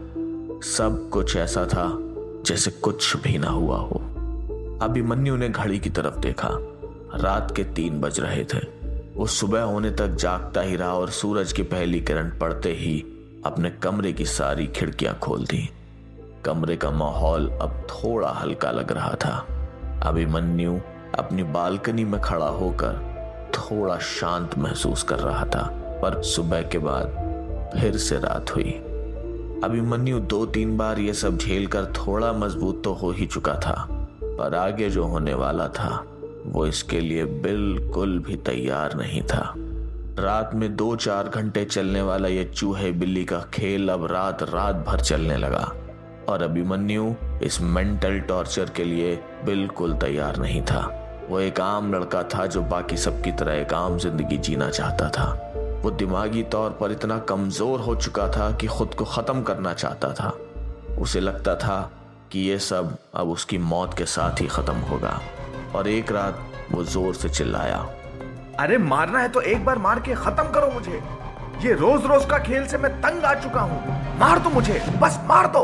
सब 0.63 1.11
कुछ 1.13 1.37
ऐसा 1.37 1.67
था 1.67 1.99
जैसे 2.47 2.71
कुछ 2.71 3.17
भी 3.17 3.39
ना 3.39 3.49
हुआ 3.49 3.77
हो। 3.77 4.01
अभिमन्यु 4.83 5.37
ने 5.37 5.49
घड़ी 5.49 5.79
की 5.79 5.91
तरफ़ 5.91 6.19
देखा। 6.19 6.49
रात 7.15 7.57
के 7.57 7.65
तीन 7.65 8.01
बज 8.01 8.21
रहे 8.21 8.45
थे। 8.45 8.80
वो 9.21 9.27
सुबह 9.27 9.63
होने 9.63 9.91
तक 9.91 10.09
जागता 10.09 10.61
ही 10.61 10.77
रहा 10.77 10.93
और 10.93 11.11
सूरज 11.11 11.53
की 11.53 11.63
पहली 11.63 12.01
किरण 12.01 12.29
पड़ते 12.39 12.73
ही 12.73 13.01
अपने 13.47 13.71
कमरे 13.71 14.13
की 14.13 14.25
सारी 14.25 14.67
खिड़कियाँ 14.67 15.15
खोल 15.19 15.45
दी। 15.45 15.69
कमरे 16.45 16.77
का 16.77 16.91
माहौल 16.91 17.49
अब 17.53 17.87
थोड़ा 17.91 18.29
हल्का 18.29 18.71
लग 18.71 18.93
रहा 18.93 19.15
था। 19.15 19.35
अभिमन्यु 20.07 20.79
अपनी 21.19 21.43
बालकनी 21.43 22.05
में 22.05 22.21
खड़ा 22.21 22.47
होकर 22.47 23.51
थोड़ा 23.55 23.99
शांत 23.99 24.59
महसूस 24.59 25.03
कर 25.03 25.19
रहा 25.19 25.45
था, 25.45 25.63
पर 26.03 26.23
सुबह 26.23 26.63
के 26.63 26.79
बाद 26.79 27.73
फिर 27.81 27.97
से 27.97 28.19
रात 28.19 28.55
हुई। 28.57 28.73
अभिमन्यु 29.65 30.21
दो 30.21 30.45
तीन 30.47 30.77
बार 30.77 30.99
यह 30.99 31.13
सब 31.13 31.37
झेल 31.37 31.67
कर 31.67 31.93
थोड़ा 31.97 32.33
मज़बूत 32.33 32.83
तो 32.85 32.93
हो 32.93 33.11
ही 33.11 33.27
चुका 33.27 33.55
था, 33.55 33.87
पर 34.23 34.55
आगे 34.55 34.91
जो 34.91 35.05
होने 35.05 35.35
वाला 35.35 35.69
था 35.69 36.10
वो 36.51 36.67
इसके 36.67 37.01
लिए 37.01 37.25
बिल्कुल 37.25 38.19
भी 38.19 38.37
तैयार 38.37 38.95
नहीं 38.95 39.23
था। 39.23 39.55
रात 40.19 40.51
में 40.55 40.75
दो 40.77 40.95
चार 40.97 41.29
घंटे 41.29 41.65
चलने 41.65 42.03
वाला 42.03 42.29
यह 42.29 42.51
चूहे 42.51 42.91
बिल्ली 42.93 43.25
का 43.25 43.39
खेल 43.55 43.89
अब 43.89 44.07
रात 44.07 44.43
रात 44.43 44.85
भर 44.87 45.01
चलने 45.01 45.37
लगा। 45.37 45.73
और 46.29 46.43
अभिमन्यु 46.43 47.15
इस 47.43 47.61
मेंटल 47.61 48.19
टॉर्चर 48.21 48.71
के 48.71 48.85
लिए 48.85 49.15
बिल्कुल 49.45 49.95
तैयार 49.95 50.37
नहीं 50.37 50.63
था। 50.63 50.81
वो 51.31 51.41
एक 51.41 51.61
आम 51.61 51.95
लड़का 51.95 52.23
था 52.23 52.47
जो 52.47 52.63
बाकी 52.63 52.97
सबकी 52.97 53.33
तरह 53.33 53.55
एक 53.55 53.75
आम 53.75 53.99
ज़िंदगी 53.99 54.37
जीना 54.39 54.71
चाहता 54.71 55.09
था। 55.09 55.33
वो 55.83 55.91
दिमागी 55.91 56.43
तौर 56.43 56.71
पर 56.71 56.93
इतना 56.93 57.19
कमज़ोर 57.19 57.81
हो 57.81 57.95
चुका 57.97 58.29
था 58.29 58.51
कि 58.57 58.67
खुद 58.67 58.95
को 58.95 59.05
खत्म 59.05 59.43
करना 59.43 59.73
चाहता 59.73 60.13
था। 60.13 60.37
उसे 60.99 61.21
लगता 61.21 61.55
था 61.57 61.81
कि 62.33 62.41
ये 62.41 62.59
सब 62.59 62.97
अब 63.15 63.31
उसकी 63.31 63.59
मौत 63.59 63.95
के 63.95 64.05
साथ 64.05 64.41
ही 64.41 64.47
खत्म 64.47 64.75
होगा। 64.83 65.21
और 65.75 65.89
एक 65.89 66.13
रात 66.13 66.69
वो 66.71 66.85
ज़ोर 66.85 67.15
से 67.15 67.29
चिल्लाया। 67.29 67.79
अरे 68.59 68.79
मारना 68.79 69.19
है 69.21 69.29
तो 69.29 69.41
एक 69.43 69.65
बार 69.65 69.79
मार 69.79 70.01
के 70.01 70.15
खत्म 70.15 70.51
करो 70.53 70.71
मुझे। 70.73 71.03
ये 71.63 71.73
रोज 71.75 72.05
रोज 72.07 72.25
का 72.31 72.39
खेल 72.45 72.67
से 72.67 72.79
मैं 72.79 72.91
तंग 73.03 73.25
आ 73.25 73.35
चुका 73.41 73.61
हूँ। 73.61 74.19
मार 74.19 74.39
दो 74.39 74.51
मुझे 74.51 74.81
बस 75.03 75.19
मार 75.29 75.47
दो। 75.57 75.63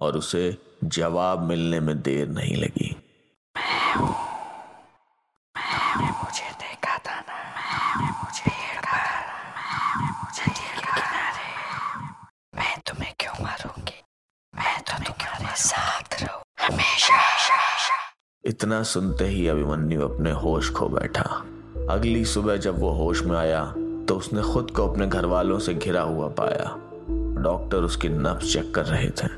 और 0.00 0.16
उसे 0.16 0.56
जवाब 0.84 1.42
मिलने 1.42 1.80
में 1.80 2.00
देर 2.02 2.28
नहीं 2.28 2.56
लगी। 2.56 2.96
मुझे 6.18 6.50
देखा 6.60 6.96
था 7.06 7.18
ना 7.20 7.38
मुझे 8.22 8.52
मुझे 10.22 10.52
किनारे 10.52 11.48
मैं 12.56 12.74
तुम्हें 12.86 13.12
क्यों 13.20 13.44
मारूँगी 13.44 14.02
मैं 14.54 14.76
तुम्हें 14.90 15.14
क्यों 15.20 15.54
साथ 15.56 16.22
रहूँ 16.22 16.42
हमेशा 16.66 17.18
इतना 18.58 18.82
सुनते 18.82 19.24
ही 19.24 19.46
अभिमन्यु 19.48 20.00
अपने 20.02 20.30
होश 20.34 20.70
खो 20.70 20.86
बैठा। 20.88 21.22
अगली 21.90 22.24
सुबह 22.24 22.56
जब 22.56 22.78
वो 22.78 22.90
होश 22.92 23.22
में 23.22 23.36
आया 23.36 23.62
तो 24.08 24.16
उसने 24.16 24.42
खुद 24.42 24.70
को 24.70 24.86
अपने 24.88 25.06
घर 25.06 25.24
वालों 25.24 25.58
से 25.58 25.74
घिरा 25.74 26.00
हुआ 26.00 26.28
पाया। 26.40 26.74
डॉक्टर 27.42 27.76
उसकी 27.78 28.08
नब्ज 28.08 28.52
चेक 28.52 28.74
कर 28.74 28.84
रहे 28.84 29.10
थे। 29.10 29.28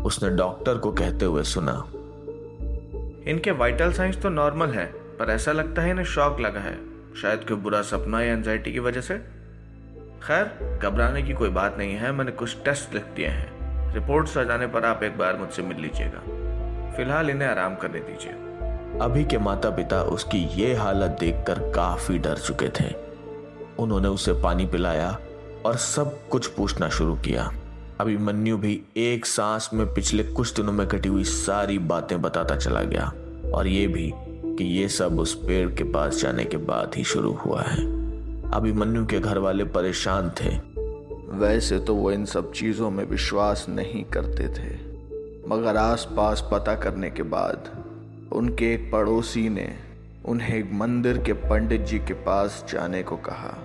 उसने 0.00 0.30
डॉक्टर 0.30 0.78
को 0.78 0.92
कहते 0.92 1.24
हुए 1.24 1.42
सुना, 1.42 1.72
इनके 3.30 3.50
वाइटल 3.50 3.92
साइंस 3.92 4.20
तो 4.22 4.28
नॉर्मल 4.28 4.70
है, 4.70 4.86
पर 5.18 5.30
ऐसा 5.30 5.52
लगता 5.52 5.82
है 5.82 5.90
इन्हें 5.90 6.04
शॉक 6.06 6.40
लगा 6.40 6.60
है। 6.60 6.78
शायद 7.22 7.48
कोई 7.48 7.56
बुरा 7.56 7.82
सपना 7.82 8.22
या 8.22 8.32
एंजाइटी 8.32 8.72
की 8.72 8.78
वजह 8.78 9.00
से? 9.00 9.18
खैर, 10.22 10.78
घबराने 10.82 11.22
की 11.22 11.32
कोई 11.32 11.48
बात 11.50 11.78
नहीं 11.78 11.94
है, 11.94 12.12
मैंने 12.12 12.32
कुछ 12.32 12.56
टेस्ट 12.64 12.94
लिख 12.94 13.04
दिए 13.16 13.28
हैं। 13.28 13.94
रिपोर्ट्स 13.94 14.38
आ 14.38 14.42
जाने 14.42 14.66
पर 14.66 14.84
आप 14.84 15.02
एक 15.02 15.18
बार 15.18 15.38
मुझसे 15.38 15.62
मिल 15.62 15.80
लीजिएगा। 15.80 16.20
फ़िलहाल 16.96 17.30
इन्हें 17.30 17.48
आराम 17.48 17.74
करने 17.74 18.00
दीजिए। 18.00 18.44
अभी 19.02 19.24
के 19.24 19.38
माता 19.38 19.70
पिता 19.70 20.02
उसकी 20.02 20.38
ये 20.62 20.74
हालत 20.74 21.16
देखकर 21.20 21.58
काफ़ी 21.58 22.18
डर 22.18 22.36
चुके 22.36 22.68
थे। 22.68 22.94
उन्होंने 23.78 24.08
उसे 24.08 24.32
पानी 24.32 24.66
पिलाया 24.66 25.18
और 25.66 25.76
सब 25.76 26.28
कुछ 26.28 26.46
पूछना 26.46 26.88
शुरू 26.88 27.14
किया। 27.14 27.52
अभी 28.00 28.14
अभिमन्यु 28.14 28.56
भी 28.56 28.82
एक 28.96 29.26
सांस 29.26 29.70
में 29.74 29.94
पिछले 29.94 30.24
कुछ 30.24 30.54
दिनों 30.54 30.72
में 30.72 30.88
कटी 30.88 31.08
हुई 31.08 31.24
सारी 31.24 31.78
बातें 31.78 32.22
बताता 32.22 32.56
चला 32.56 32.82
गया 32.82 33.12
और 33.54 33.66
ये 33.66 33.86
भी 33.86 34.12
कि 34.16 34.64
ये 34.64 34.88
सब 34.88 35.20
उस 35.20 35.34
पेड़ 35.34 35.68
के 35.70 35.84
पास 35.84 36.16
जाने 36.16 36.44
के 36.44 36.56
बाद 36.56 36.92
ही 36.96 37.04
शुरू 37.04 37.32
हुआ 37.32 37.62
है। 37.62 37.84
अभिमन्यु 38.50 39.06
के 39.06 39.20
घर 39.20 39.38
वाले 39.38 39.64
परेशान 39.64 40.30
थे। 40.30 40.56
वैसे 41.38 41.78
तो 41.78 41.94
वो 41.94 42.12
इन 42.12 42.24
सब 42.24 42.52
चीज़ों 42.52 42.90
में 42.90 43.04
विश्वास 43.04 43.66
नहीं 43.68 44.04
करते 44.04 44.48
थे, 44.48 44.74
मगर 45.48 45.76
आसपास 45.76 46.48
पता 46.52 46.74
करने 46.74 47.10
के 47.10 47.22
बाद 47.22 47.85
उनके 48.32 48.74
एक 48.74 48.92
पड़ोसी 48.92 49.48
ने 49.48 49.76
उन्हें 50.24 50.58
एक 50.58 50.70
मंदिर 50.72 51.18
के 51.18 51.32
पंडित 51.32 51.80
जी 51.80 51.98
के 51.98 52.14
पास 52.14 52.64
जाने 52.72 53.02
को 53.02 53.16
कहा। 53.16 53.56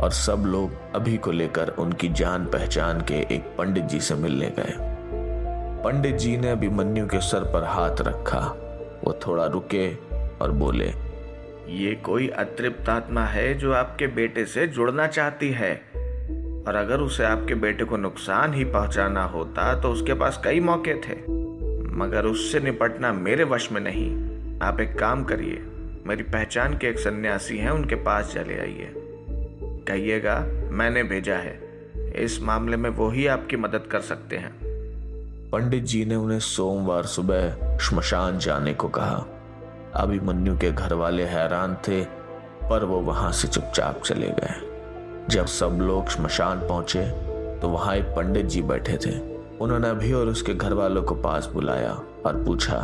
और 0.00 0.10
सब 0.10 0.42
लोग 0.46 0.70
अभी 0.94 1.16
को 1.16 1.30
लेकर 1.30 1.68
उनकी 1.68 2.08
जान 2.08 2.44
पहचान 2.44 3.00
के 3.00 3.14
एक 3.14 3.54
पंडित 3.58 3.84
जी 3.84 4.00
से 4.00 4.14
मिलने 4.14 4.46
गए। 4.46 4.74
पंडित 5.84 6.16
जी 6.16 6.36
ने 6.36 6.50
अभिमन्यु 6.50 7.06
के 7.06 7.20
सर 7.20 7.52
पर 7.52 7.64
हाथ 7.64 8.00
रखा। 8.00 8.40
वो 9.04 9.18
थोड़ा 9.26 9.46
रुके 9.46 9.94
और 10.40 10.50
बोले, 10.50 10.92
ये 11.68 11.94
कोई 11.94 12.28
अतृप्त 12.28 12.88
आत्मा 12.88 13.24
है 13.24 13.54
जो 13.54 13.72
आपके 13.72 14.06
बेटे 14.06 14.44
से 14.44 14.66
जुड़ना 14.66 15.06
चाहती 15.06 15.50
है? 15.50 15.74
और 16.68 16.74
अगर 16.74 17.00
उसे 17.00 17.24
आपके 17.24 17.54
बेटे 17.54 17.84
को 17.84 17.96
नुकसान 17.96 18.54
ही 18.54 18.64
पहुंचाना 18.64 19.24
होता 19.24 19.80
तो 19.80 19.88
उसके 19.88 20.14
पास 20.14 20.40
कई 20.44 20.60
मौके 20.60 20.94
थे। 20.94 21.43
मगर 21.94 22.26
उससे 22.26 22.60
निपटना 22.60 23.12
मेरे 23.12 23.44
वश 23.44 23.72
में 23.72 23.80
नहीं। 23.80 24.10
आप 24.62 24.80
एक 24.80 24.98
काम 24.98 25.24
करिए, 25.24 25.62
मेरी 26.06 26.22
पहचान 26.22 26.78
के 26.78 26.86
एक 26.86 26.98
सन्यासी 26.98 27.58
हैं, 27.58 27.70
उनके 27.70 27.94
पास 27.94 28.32
चले 28.32 28.60
आइए। 28.60 28.92
कहिएगा, 29.88 30.38
मैंने 30.70 31.02
भेजा 31.02 31.34
है। 31.34 31.60
इस 32.16 32.42
मामले 32.42 32.76
में 32.76 32.90
वो 32.90 33.10
ही 33.10 33.26
आपकी 33.26 33.56
मदद 33.56 33.88
कर 33.90 34.00
सकते 34.00 34.36
हैं। 34.36 34.54
पंडित 35.50 35.84
जी 35.84 36.04
ने 36.04 36.14
उन्हें 36.14 36.40
सोमवार 36.40 37.02
सुबह 37.02 37.78
श्मशान 37.78 38.38
जाने 38.38 38.74
को 38.74 38.88
कहा। 38.88 39.24
अभिमन्यु 39.94 40.58
के 40.58 40.72
घर 40.72 40.92
वाले 40.92 41.22
हैरान 41.22 41.74
थे, 41.74 42.04
पर 42.70 42.84
वो 42.84 43.00
वहाँ 43.00 43.32
से 43.32 43.48
चुपचाप 43.48 44.02
चले 44.02 44.28
गए। 44.28 44.54
जब 45.28 45.46
सब 45.46 45.78
लोग 45.80 46.08
श्मशान 46.08 46.58
पहुँचे 46.58 47.10
तो 47.60 47.68
वहाँ 47.68 47.96
एक 47.96 48.04
पंडित 48.04 48.46
जी 48.46 48.62
बैठे 48.62 48.96
थे। 48.96 49.33
उन्होंने 49.60 49.88
अभी 49.88 50.12
और 50.12 50.26
उसके 50.26 50.54
घर 50.54 50.72
वालों 50.72 51.02
को 51.02 51.14
पास 51.14 51.46
बुलाया 51.46 51.92
और 52.26 52.44
पूछा, 52.44 52.76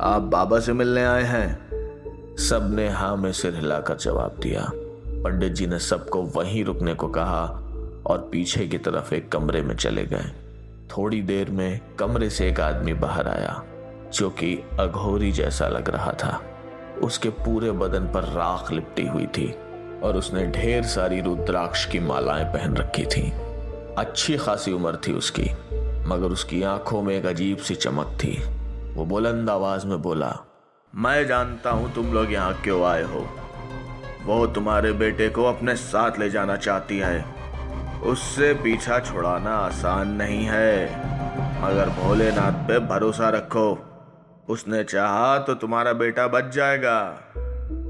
आप 0.00 0.22
बाबा 0.22 0.60
से 0.60 0.72
मिलने 0.72 1.04
आए 1.04 1.22
हैं? 1.22 1.72
सबने 2.36 2.88
हाँ 2.88 3.16
में 3.16 3.32
सिर 3.32 3.54
हिलाकर 3.54 3.96
जवाब 3.96 4.36
दिया। 4.42 4.70
पंडित 5.24 5.52
जी 5.52 5.66
ने 5.66 5.78
सबको 5.78 6.22
वहीं 6.22 6.64
रुकने 6.64 6.94
को 6.94 7.08
कहा 7.08 7.42
और 8.06 8.28
पीछे 8.32 8.66
की 8.66 8.78
तरफ़ 8.78 9.14
एक 9.14 9.32
कमरे 9.32 9.62
में 9.62 9.76
चले 9.76 10.04
गए। 10.04 10.32
थोड़ी 10.96 11.22
देर 11.22 11.50
में 11.50 11.80
कमरे 11.98 12.30
से 12.30 12.48
एक 12.48 12.60
आदमी 12.60 12.94
बाहर 12.94 13.28
आया, 13.28 13.62
जो 14.12 14.30
कि 14.30 14.64
अघोरी 14.80 15.32
जैसा 15.32 15.68
लग 15.68 15.90
रहा 15.90 16.12
था। 16.12 16.42
उसके 17.02 17.28
पूरे 17.28 17.70
बदन 17.70 18.00
पर 18.00 18.22
राख 18.22 18.72
लिपटी 18.72 19.06
हुई 19.06 19.26
थी 19.26 19.54
और 20.02 20.16
उसने 20.16 20.46
ढेर 20.46 20.82
सारी 20.82 21.20
रुद्राक्ष 21.20 21.84
की 21.84 22.00
मालाएँ 22.00 22.44
पहन 22.44 22.76
रखी 22.76 23.04
थी। 23.06 23.51
अच्छी 23.98 24.36
खासी 24.36 24.72
उम्र 24.72 24.96
थी 24.96 25.12
उसकी, 25.12 25.50
मगर 26.08 26.32
उसकी 26.32 26.62
आँखों 26.62 27.02
में 27.02 27.16
एक 27.16 27.26
अजीब 27.26 27.58
सी 27.58 27.74
चमक 27.74 28.06
थी। 28.06 28.42
वो 28.94 29.04
बुलंद 29.04 29.50
आवाज़ 29.50 29.86
में 29.86 30.02
बोला, 30.02 30.38
मैं 30.94 31.26
जानता 31.26 31.70
हूँ 31.70 31.94
तुम 31.94 32.12
लोग 32.12 32.32
यहाँ 32.32 32.54
क्यों 32.54 32.84
आए 32.84 33.02
हो। 33.02 33.28
वो 34.24 34.46
तुम्हारे 34.46 34.92
बेटे 34.92 35.28
को 35.28 35.44
अपने 35.44 35.76
साथ 35.76 36.18
ले 36.18 36.30
जाना 36.30 36.56
चाहती 36.56 36.98
है। 36.98 37.24
उससे 38.04 38.54
पीछा 38.54 38.98
छुड़ाना 39.00 39.56
आसान 39.56 40.08
नहीं 40.08 40.44
है। 40.44 40.86
मगर 41.62 41.88
भोलेनाथ 41.88 42.68
पे 42.68 42.78
भरोसा 42.78 43.28
रखो। 43.28 43.78
उसने 44.48 44.84
चाहा 44.84 45.38
तो 45.38 45.54
तुम्हारा 45.54 45.92
बेटा 45.92 46.26
बच 46.26 46.54
जाएगा। 46.54 47.20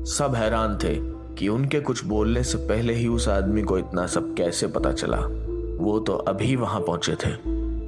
सब 0.04 0.34
हैरान 0.34 0.78
थे 0.78 0.96
कि 1.34 1.48
उनके 1.48 1.80
कुछ 1.80 2.04
बोलने 2.04 2.42
से 2.42 2.58
पहले 2.58 2.92
ही 2.92 3.08
उस 3.08 3.28
आदमी 3.28 3.62
को 3.62 3.78
इतना 3.78 4.06
सब 4.06 4.34
कैसे 4.34 4.66
पता 4.66 4.92
चला। 4.92 5.51
वो 5.82 5.98
तो 6.00 6.12
अभी 6.12 6.56
वहाँ 6.56 6.80
पहुँचे 6.80 7.14
थे। 7.14 7.30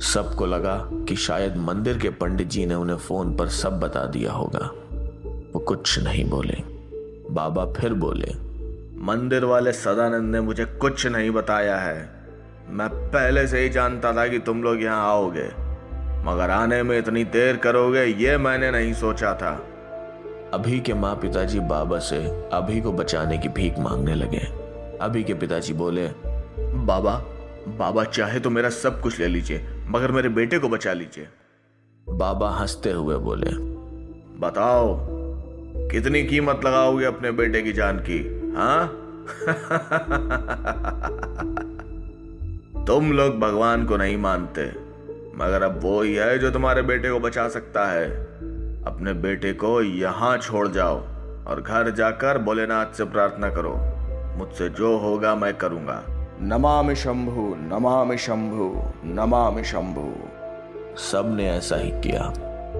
सबको 0.00 0.46
लगा 0.46 0.90
कि 0.92 1.16
शायद 1.16 1.56
मंदिर 1.56 1.98
के 1.98 2.10
पंडित 2.10 2.48
जी 2.48 2.66
ने 2.66 2.74
उन्हें 2.74 2.96
फ़ोन 2.96 3.36
पर 3.36 3.48
सब 3.48 3.80
बता 3.80 4.06
दिया 4.06 4.32
होगा। 4.32 4.70
वो 5.54 5.58
कुछ 5.58 5.98
नहीं 5.98 6.30
बोले। 6.30 6.56
बाबा 7.30 7.64
फिर 7.72 7.94
बोले, 7.94 8.32
मंदिर 9.04 9.44
वाले 9.44 9.72
सदानंद 9.72 10.32
ने 10.32 10.40
मुझे 10.40 10.64
कुछ 10.64 11.06
नहीं 11.06 11.30
बताया 11.30 11.76
है। 11.76 12.10
मैं 12.68 12.88
पहले 12.88 13.46
से 13.46 13.60
ही 13.60 13.68
जानता 13.68 14.12
था 14.12 14.28
कि 14.28 14.38
तुम 14.38 14.62
लोग 14.62 14.82
यहाँ 14.82 15.06
आओगे। 15.10 15.46
मगर 16.24 16.50
आने 16.50 16.82
में 16.82 16.98
इतनी 16.98 17.24
देर 17.24 17.56
करोगे, 17.56 18.04
ये 18.04 18.38
मैंने 18.38 18.70
नहीं 18.70 18.94
सोचा 18.94 19.34
था। 19.34 19.66
अभी 20.54 20.80
के 20.80 20.94
माँ 20.94 21.14
पिताजी 21.14 21.60
बाबा 21.60 21.98
से 21.98 22.16
अभी 22.52 22.80
को 22.80 22.92
बचाने 22.92 23.38
की 23.38 23.48
भीख 23.48 23.78
मांगने 23.78 24.14
लगे। 24.14 24.46
अभी 25.00 25.24
के 25.24 25.34
पिताजी 25.34 25.72
बोले, 25.72 26.08
बाबा 26.58 27.24
बाबा 27.68 28.04
चाहे 28.04 28.40
तो 28.40 28.50
मेरा 28.50 28.70
सब 28.70 29.00
कुछ 29.00 29.20
ले 29.20 29.26
लीजिए 29.26 29.66
मगर 29.88 30.12
मेरे 30.12 30.28
बेटे 30.28 30.58
को 30.58 30.68
बचा 30.68 30.92
लीजिए। 30.92 31.28
बाबा 32.08 32.50
हँसते 32.50 32.90
हुए 32.90 33.16
बोले 33.16 33.50
बताओ 34.40 34.98
कितनी 35.90 36.24
कीमत 36.24 36.60
लगाओगे 36.64 37.04
अपने 37.04 37.30
बेटे 37.30 37.62
की 37.62 37.72
जान 37.72 37.98
की 37.98 38.52
हाँ? 38.56 39.00
तुम 42.86 43.12
लोग 43.12 43.38
भगवान 43.38 43.86
को 43.86 43.96
नहीं 43.96 44.16
मानते 44.16 44.72
मगर 45.36 45.62
अब 45.62 45.80
वो 45.82 46.02
ही 46.02 46.14
है 46.14 46.38
जो 46.38 46.50
तुम्हारे 46.50 46.82
बेटे 46.82 47.10
को 47.10 47.20
बचा 47.20 47.48
सकता 47.48 47.86
है। 47.86 48.10
अपने 48.84 49.12
बेटे 49.12 49.52
को 49.52 49.82
यहाँ 49.82 50.38
छोड़ 50.38 50.68
जाओ 50.68 51.04
और 51.46 51.64
घर 51.66 51.90
जाकर 51.90 52.38
भोलेनाथ 52.38 52.86
से 52.86 53.04
प्रार्थना 53.04 53.50
करो 53.50 53.74
मुझसे 54.38 54.68
जो 54.68 54.98
होगा 54.98 55.34
मैं 55.34 55.54
करूँगा। 55.54 56.13
नमामि 56.42 56.94
शंभु 56.94 57.54
नमामि 57.58 58.18
शंभु 58.18 58.82
नमामि 59.04 59.64
शंभु। 59.64 60.12
सबने 60.98 61.50
ऐसा 61.50 61.76
ही 61.76 61.90
किया। 61.90 62.32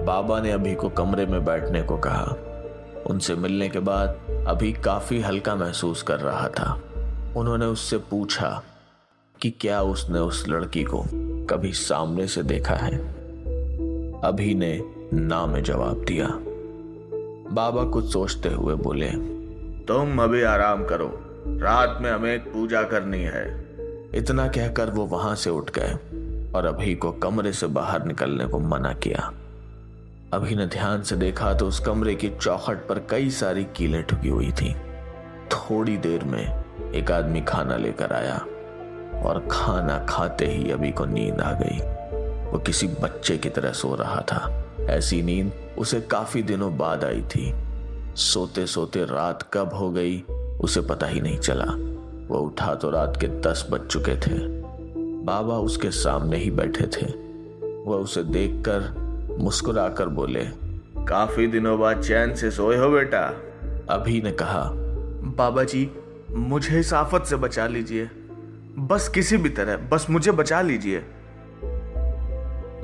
बाबा 0.03 0.41
ने 0.41 0.51
अभी 0.51 0.75
को 0.75 0.89
कमरे 0.89 1.25
में 1.25 1.45
बैठने 1.45 1.81
को 1.81 1.97
कहा। 1.97 2.35
उनसे 3.07 3.35
मिलने 3.35 3.69
के 3.69 3.79
बाद 3.79 4.09
अभी 4.47 4.73
काफ़ी 4.73 5.21
हल्का 5.21 5.55
महसूस 5.55 6.03
कर 6.03 6.19
रहा 6.19 6.47
था। 6.47 6.81
उन्होंने 7.37 7.65
उससे 7.65 7.97
पूछा 7.97 8.63
कि 9.41 9.49
क्या 9.49 9.81
उसने 9.81 10.19
उस 10.19 10.45
लड़की 10.49 10.83
को 10.83 11.05
कभी 11.45 11.73
सामने 11.73 12.27
से 12.27 12.43
देखा 12.43 12.75
है? 12.75 12.97
अभी 14.21 14.53
ने 14.53 14.81
ना 15.13 15.45
में 15.45 15.63
जवाब 15.63 16.05
दिया। 16.05 16.27
बाबा 17.51 17.83
कुछ 17.83 18.13
सोचते 18.13 18.49
हुए 18.49 18.75
बोले, 18.75 19.09
तुम 19.85 20.23
अभी 20.23 20.43
आराम 20.43 20.85
करो। 20.85 21.24
रात 21.47 21.97
में 22.01 22.11
हमें 22.11 22.35
एक 22.35 22.53
पूजा 22.53 22.83
करनी 22.83 23.21
है। 23.21 23.65
इतना 24.15 24.47
कहकर 24.47 24.89
वो 24.89 25.05
वहाँ 25.05 25.35
से 25.35 25.49
उठ 25.49 25.71
गए 25.79 25.91
और 26.51 26.65
अभी 26.65 26.95
को 26.95 27.11
कमरे 27.11 27.53
से 27.53 27.67
बाहर 27.67 28.05
निकलने 28.05 28.47
को 28.47 28.59
मना 28.59 28.93
किया। 28.93 29.33
अभी 30.33 30.55
ने 30.55 30.65
ध्यान 30.67 31.03
से 31.03 31.15
देखा 31.15 31.53
तो 31.53 31.67
उस 31.67 31.79
कमरे 31.79 32.15
की 32.15 32.29
चौखट 32.41 32.87
पर 32.87 32.99
कई 33.09 33.29
सारी 33.29 33.63
कीलें 33.63 34.03
ठुकी 34.03 34.29
हुई 34.29 34.51
थी। 34.51 34.73
थोड़ी 35.51 35.97
देर 35.97 36.23
में 36.23 36.63
एक 36.91 37.11
आदमी 37.11 37.41
खाना 37.41 37.77
लेकर 37.77 38.13
आया 38.13 38.37
और 39.21 39.47
खाना 39.51 40.05
खाते 40.09 40.45
ही 40.45 40.71
अभी 40.71 40.91
को 40.91 41.05
नींद 41.05 41.41
आ 41.41 41.51
गई। 41.51 41.79
वो 42.51 42.59
किसी 42.59 42.87
बच्चे 42.87 43.37
की 43.37 43.49
तरह 43.49 43.71
सो 43.71 43.95
रहा 43.95 44.21
था। 44.21 44.65
ऐसी 44.89 45.21
नींद 45.21 45.51
उसे 45.77 46.01
काफ़ी 46.01 46.43
दिनों 46.43 46.77
बाद 46.77 47.03
आई 47.03 47.21
थी। 47.21 47.53
सोते 48.15 48.67
सोते 48.67 49.03
रात 49.03 49.49
कब 49.53 49.73
हो 49.73 49.91
गई 49.91 50.23
उसे 50.59 50.81
पता 50.81 51.07
ही 51.07 51.21
नहीं 51.21 51.37
चला। 51.37 51.65
वो 52.27 52.39
उठा 52.39 52.75
तो 52.75 52.89
रात 52.89 53.17
के 53.21 53.27
दस 53.27 53.67
बज 53.71 53.87
चुके 53.87 54.15
थे। 54.15 54.37
बाबा 55.25 55.57
उसके 55.57 55.91
सामने 55.91 56.37
ही 56.37 56.51
बैठे 56.51 56.87
थे। 56.87 57.05
वह 57.83 57.97
उसे 57.97 58.23
देखकर 58.23 59.37
मुस्कुराकर 59.39 60.07
बोले 60.09 60.45
काफ़ी 61.05 61.47
दिनों 61.47 61.79
बाद 61.79 62.03
चैन 62.03 62.35
से 62.35 62.51
सोए 62.51 62.77
हो 62.77 62.89
बेटा। 62.89 63.21
अभी 63.89 64.21
ने 64.21 64.31
कहा 64.31 64.69
बाबा 65.37 65.63
जी 65.63 65.91
मुझे 66.31 66.79
इस 66.79 66.93
आफत 66.93 67.25
से 67.25 67.35
बचा 67.35 67.67
लीजिए। 67.67 68.09
बस 68.77 69.09
किसी 69.09 69.37
भी 69.37 69.49
तरह 69.49 69.77
बस 69.77 70.07
मुझे 70.09 70.31
बचा 70.31 70.61
लीजिए। 70.61 70.99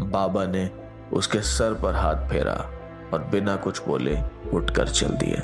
बाबा 0.02 0.46
ने 0.46 0.70
उसके 1.14 1.42
सर 1.42 1.74
पर 1.74 1.96
हाथ 1.96 2.30
फेरा 2.30 2.70
और 3.14 3.24
बिना 3.24 3.56
कुछ 3.56 3.88
बोले 3.88 4.18
उठकर 4.54 4.88
चल 4.88 5.08
दिए। 5.08 5.42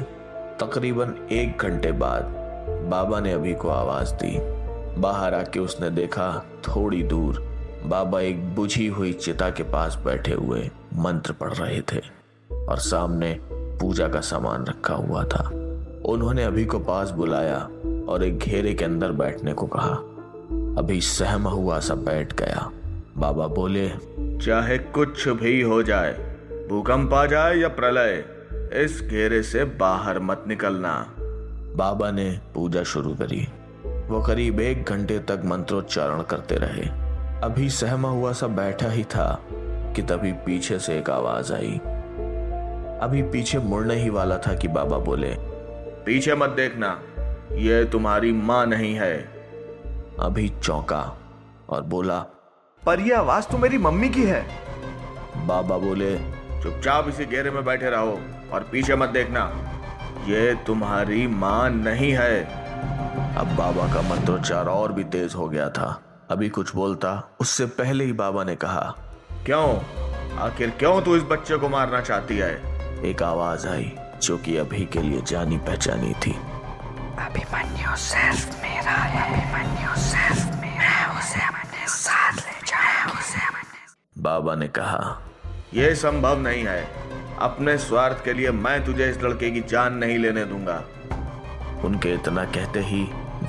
तकरीबन 0.59 1.27
एक 1.31 1.57
घंटे 1.57 1.91
बाद 1.91 2.23
बाबा 2.91 3.19
ने 3.19 3.31
अभी 3.31 3.53
को 3.53 3.69
आवाज़ 3.69 4.13
दी। 4.13 4.37
बाहर 5.01 5.33
आके 5.33 5.59
उसने 5.59 5.89
देखा, 5.89 6.45
थोड़ी 6.63 7.03
दूर 7.03 7.47
बाबा 7.85 8.21
एक 8.21 8.55
बुझी 8.55 8.87
हुई 8.87 9.13
चिता 9.13 9.49
के 9.49 9.63
पास 9.63 9.95
बैठे 10.05 10.33
हुए 10.33 10.69
मंत्र 10.93 11.31
पढ़ 11.31 11.53
रहे 11.53 11.81
थे 11.81 12.01
और 12.55 12.77
सामने 12.77 13.39
पूजा 13.51 14.07
का 14.07 14.21
सामान 14.21 14.65
रखा 14.65 14.93
हुआ 14.93 15.23
था। 15.23 15.49
उन्होंने 16.05 16.43
अभी 16.43 16.65
को 16.65 16.79
पास 16.79 17.09
बुलाया 17.09 17.69
और 18.09 18.23
एक 18.23 18.39
घेरे 18.39 18.73
के 18.73 18.85
अंदर 18.85 19.11
बैठने 19.11 19.53
को 19.53 19.67
कहा। 19.67 19.93
अभी 20.81 21.01
सहमा 21.01 21.49
हुआ 21.49 21.79
सा 21.79 21.95
बैठ 21.95 22.33
गया। 22.33 22.71
बाबा 23.17 23.47
बोले, 23.47 23.89
चाहे 24.19 24.77
कुछ 24.77 25.27
भी 25.27 25.61
हो 25.61 25.83
जाए, 25.83 26.13
भूकंप 26.69 27.13
आ 27.13 27.25
जाए 27.25 27.55
या 27.55 27.67
प्रलय 27.67 28.36
इस 28.73 29.01
घेरे 29.01 29.43
से 29.43 29.63
बाहर 29.63 30.19
मत 30.19 30.43
निकलना। 30.47 31.13
बाबा 31.75 32.11
ने 32.11 32.39
पूजा 32.53 32.83
शुरू 32.83 33.15
करी। 33.15 33.47
वो 34.07 34.21
करीब 34.21 34.59
एक 34.59 34.83
घंटे 34.83 35.19
तक 35.19 35.41
मंत्रोच्चारण 35.45 36.21
करते 36.21 36.55
रहे। 36.55 36.83
अभी 37.41 37.69
सहमा 37.69 38.09
हुआ 38.09 38.31
सा 38.31 38.47
बैठा 38.47 38.89
ही 38.89 39.03
था 39.03 39.45
कि 39.95 40.01
तभी 40.01 40.31
पीछे 40.31 40.79
से 40.79 40.97
एक 40.99 41.09
आवाज़ 41.09 41.53
आई। 41.53 41.79
अभी 43.01 43.21
पीछे 43.21 43.59
मुड़ने 43.59 43.95
ही 43.95 44.09
वाला 44.09 44.37
था 44.37 44.53
कि 44.53 44.67
बाबा 44.67 44.97
बोले 44.97 45.35
पीछे 46.05 46.35
मत 46.35 46.49
देखना 46.49 47.01
ये 47.51 47.85
तुम्हारी 47.85 48.31
माँ 48.31 48.65
नहीं 48.65 48.95
है। 48.95 49.17
अभी 50.19 50.49
चौंका 50.63 51.17
और 51.69 51.81
बोला 51.81 52.19
पर 52.85 52.99
यह 52.99 53.19
आवाज़ 53.19 53.47
तो 53.47 53.57
मेरी 53.57 53.77
मम्मी 53.77 54.09
की 54.09 54.23
है। 54.23 54.47
बाबा 55.37 55.77
बोले 55.77 56.17
चुपचाप 56.63 57.09
इसी 57.09 57.25
घेरे 57.25 57.51
में 57.51 57.65
बैठे 57.65 57.89
रहो। 57.89 58.19
और 58.53 58.69
पीछे 58.71 58.95
मत 58.95 59.09
देखना 59.09 59.43
ये 60.27 60.55
तुम्हारी 60.55 61.27
माँ 61.27 61.69
नहीं 61.69 62.11
है। 62.11 62.43
अब 63.35 63.47
बाबा 63.47 63.93
का 63.93 64.01
मंत्रोच्चार 64.01 64.65
और 64.65 64.91
भी 64.91 65.03
तेज 65.03 65.35
हो 65.35 65.49
गया 65.49 65.69
था। 65.69 66.03
अभी 66.31 66.49
कुछ 66.49 66.75
बोलता 66.75 67.37
उससे 67.39 67.65
पहले 67.65 68.03
ही 68.03 68.13
बाबा 68.13 68.43
ने 68.43 68.55
कहा 68.55 68.95
क्यों? 69.45 69.77
आखिर 70.37 70.69
क्यों 70.69 71.01
तू 71.01 71.15
इस 71.15 71.23
बच्चे 71.23 71.57
को 71.57 71.69
मारना 71.69 72.01
चाहती 72.01 72.37
है? 72.37 72.51
एक 73.05 73.23
आवाज़ 73.23 73.67
आई 73.67 73.91
जो 74.21 74.37
कि 74.37 74.57
अभी 74.57 74.85
के 74.85 75.01
लिए 75.01 75.21
जानी 75.21 75.57
पहचानी 75.57 76.13
थी। 76.13 76.31
अभिमन्यु 77.19 77.95
सिर्फ़ 77.95 78.61
मेरा 78.61 78.91
है 78.91 79.33
अभिमन्यु 79.33 79.95
सिर्फ़ 80.01 80.61
मेरा 80.61 80.77
मैं 80.77 81.19
उसे 81.19 81.41
अपने 81.41 81.87
साथ 81.87 82.33
ले 82.33 82.59
जाऊँगी 82.65 83.19
उसे 83.19 83.47
अपने 83.47 84.23
बाबा 84.23 84.55
ने 84.55 84.67
कहा 84.67 85.21
यह 85.73 85.93
संभव 85.93 86.39
नहीं 86.39 86.65
है। 86.65 87.07
अपने 87.39 87.77
स्वार्थ 87.77 88.23
के 88.25 88.33
लिए 88.33 88.51
मैं 88.51 88.83
तुझे 88.85 89.09
इस 89.09 89.21
लड़के 89.23 89.49
की 89.51 89.61
जान 89.61 89.93
नहीं 89.93 90.17
लेने 90.17 90.43
दूँगा। 90.45 90.83
उनके 91.85 92.13
इतना 92.13 92.43
कहते 92.45 92.79
ही 92.79 93.03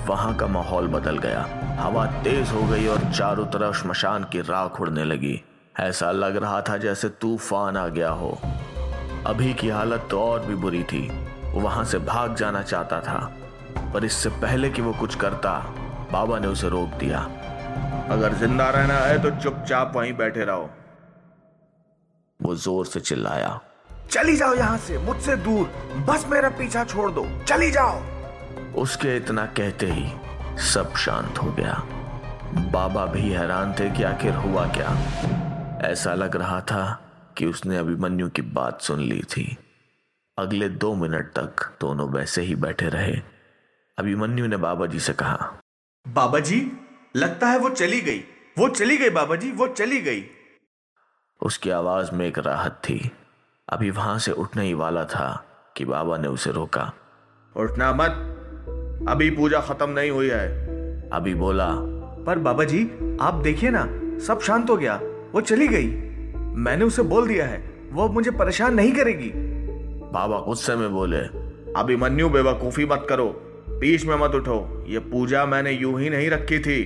वहाँ 0.08 0.34
का 0.36 0.46
माहौल 0.46 0.88
बदल 0.88 1.18
गया। 1.18 1.42
हवा 1.78 2.04
तेज 2.22 2.50
हो 2.50 2.62
गई 2.62 2.86
और 2.86 3.10
चारों 3.12 3.46
तरफ़ 3.46 3.76
शमशान 3.76 4.24
की 4.24 4.40
राख 4.40 4.80
उड़ने 4.80 5.04
लगी। 5.04 5.40
ऐसा 5.80 6.10
लग 6.10 6.36
रहा 6.36 6.60
था 6.60 6.76
जैसे 6.76 7.08
तूफ़ान 7.08 7.76
आ 7.76 7.86
गया 7.88 8.10
हो। 8.10 8.38
अभी 9.26 9.52
की 9.54 9.68
हालत 9.68 10.06
तो 10.10 10.20
और 10.20 10.40
भी 10.40 10.54
बुरी 10.54 10.82
थी। 10.82 11.08
वहाँ 11.54 11.84
से 11.84 11.98
भाग 11.98 12.34
जाना 12.34 12.62
चाहता 12.62 13.00
था। 13.00 13.18
पर 13.94 14.04
इससे 14.04 14.28
पहले 14.30 14.70
कि 14.70 14.82
वो 14.82 14.92
कुछ 14.92 15.14
करता, 15.14 15.52
बाबा 16.12 16.38
ने 16.38 16.46
उसे 16.46 16.68
रोक 16.68 16.88
दिया। 17.00 17.18
अगर 18.10 18.34
ज़िंदा 18.34 18.68
रहना 18.70 18.94
है 18.94 19.22
तो 19.22 19.30
चुपचाप 19.40 19.96
वहीं 19.96 20.12
बैठे 20.12 20.44
रहो। 20.44 20.68
वो 22.40 22.54
ज़ोर 22.56 22.86
से 22.86 23.00
चिल्लाया। 23.00 23.60
चली 24.10 24.36
जाओ 24.36 24.54
यहाँ 24.54 24.78
से 24.78 24.98
मुझसे 24.98 25.36
दूर। 25.36 25.66
बस 26.08 26.26
मेरा 26.28 26.48
पीछा 26.48 26.84
छोड़ 26.84 27.12
दो। 27.12 27.44
चली 27.44 27.70
जाओ। 27.70 28.02
उसके 28.74 29.16
इतना 29.16 29.46
कहते 29.46 29.86
ही 29.86 30.12
सब 30.58 30.94
शांत 30.94 31.38
हो 31.38 31.52
गया। 31.52 31.74
बाबा 32.72 33.06
भी 33.06 33.30
हैरान 33.30 33.72
थे 33.72 33.90
कि 33.90 34.02
आखिर 34.02 34.34
हुआ 34.34 34.66
क्या। 34.66 34.88
ऐसा 35.82 36.14
लग 36.14 36.36
रहा 36.36 36.60
था 36.60 37.10
कि 37.36 37.46
उसने 37.46 37.76
अभिमन्यु 37.76 38.28
की 38.28 38.42
बात 38.42 38.80
सुन 38.80 39.00
ली 39.00 39.22
थी। 39.22 39.56
अगले 40.38 40.68
दो 40.68 40.94
मिनट 40.94 41.32
तक 41.38 41.78
दोनों 41.80 42.08
वैसे 42.10 42.42
ही 42.42 42.54
बैठे 42.54 42.88
रहे। 42.88 43.20
अभिमन्यु 43.98 44.46
ने 44.46 44.56
बाबा 44.56 44.86
जी 44.86 45.00
से 45.00 45.12
कहा 45.12 45.52
बाबा 46.08 46.38
जी 46.38 46.72
लगता 47.16 47.46
है 47.46 47.58
वो 47.58 47.68
चली 47.68 48.00
गई। 48.00 48.18
वो 48.58 48.68
चली 48.68 48.96
गई 48.96 49.10
बाबा 49.10 49.36
जी 49.36 49.52
वो 49.52 49.68
चली 49.68 50.00
गई। 50.00 50.24
उसकी 51.42 51.70
आवाज़ 51.70 52.12
में 52.12 52.26
एक 52.26 52.38
राहत 52.38 52.72
थी। 52.72 53.10
अभी 53.68 53.90
वहाँ 53.90 54.18
से 54.18 54.32
उठने 54.32 54.64
ही 54.64 54.74
वाला 54.74 55.04
था 55.04 55.44
कि 55.76 55.84
बाबा 55.84 56.16
ने 56.18 56.28
उसे 56.28 56.50
रोका। 56.52 56.92
उठना 57.56 57.92
मत। 57.92 59.04
अभी 59.08 59.30
पूजा 59.30 59.60
खत्म 59.60 59.90
नहीं 59.90 60.10
हुई 60.10 60.28
है। 60.28 61.10
अभी 61.10 61.34
बोला 61.34 61.66
पर 62.26 62.38
बाबा 62.38 62.64
जी 62.64 62.82
आप 63.20 63.34
देखिए 63.34 63.70
ना 63.72 63.86
सब 64.26 64.40
शांत 64.40 64.70
हो 64.70 64.76
गया 64.76 65.00
वो 65.32 65.40
चली 65.40 65.68
गई। 65.68 65.86
मैंने 66.36 66.84
उसे 66.84 67.02
बोल 67.02 67.28
दिया 67.28 67.46
है 67.46 67.58
वो 67.92 68.08
मुझे 68.08 68.30
परेशान 68.30 68.74
नहीं 68.74 68.92
करेगी। 68.92 69.30
बाबा 70.12 70.38
गुस्से 70.38 70.76
में 70.76 70.90
बोले 70.92 71.20
अभिमन्यु 71.80 72.28
बेवकूफ़ी 72.28 72.86
मत 72.86 73.06
करो 73.08 73.26
बीच 73.70 74.06
में 74.06 74.16
मत 74.16 74.34
उठो 74.34 74.84
ये 74.88 74.98
पूजा 74.98 75.46
मैंने 75.46 75.70
यूँ 75.70 76.00
ही 76.00 76.10
नहीं 76.10 76.30
रखी 76.30 76.58
थी। 76.58 76.84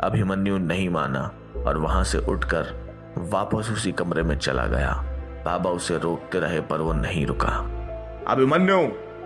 अभिमन्यु 0.00 0.58
नहीं 0.58 0.88
माना 0.88 1.30
और 1.66 1.78
वहाँ 1.78 2.04
से 2.04 2.18
उठकर 2.18 2.74
वापस 3.18 3.70
उसी 3.72 3.92
कमरे 3.92 4.22
में 4.22 4.38
चला 4.38 4.66
गया। 4.66 5.11
बाबा 5.44 5.70
उसे 5.70 5.98
रोकते 5.98 6.40
रहे 6.40 6.60
पर 6.60 6.80
वो 6.80 6.92
नहीं 6.92 7.26
रुका। 7.26 7.48
अभिमन्यु 8.28 8.78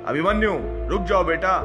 अभिमन्यु 0.07 0.53
रुक 0.91 1.03
जाओ 1.03 1.25
बेटा। 1.25 1.61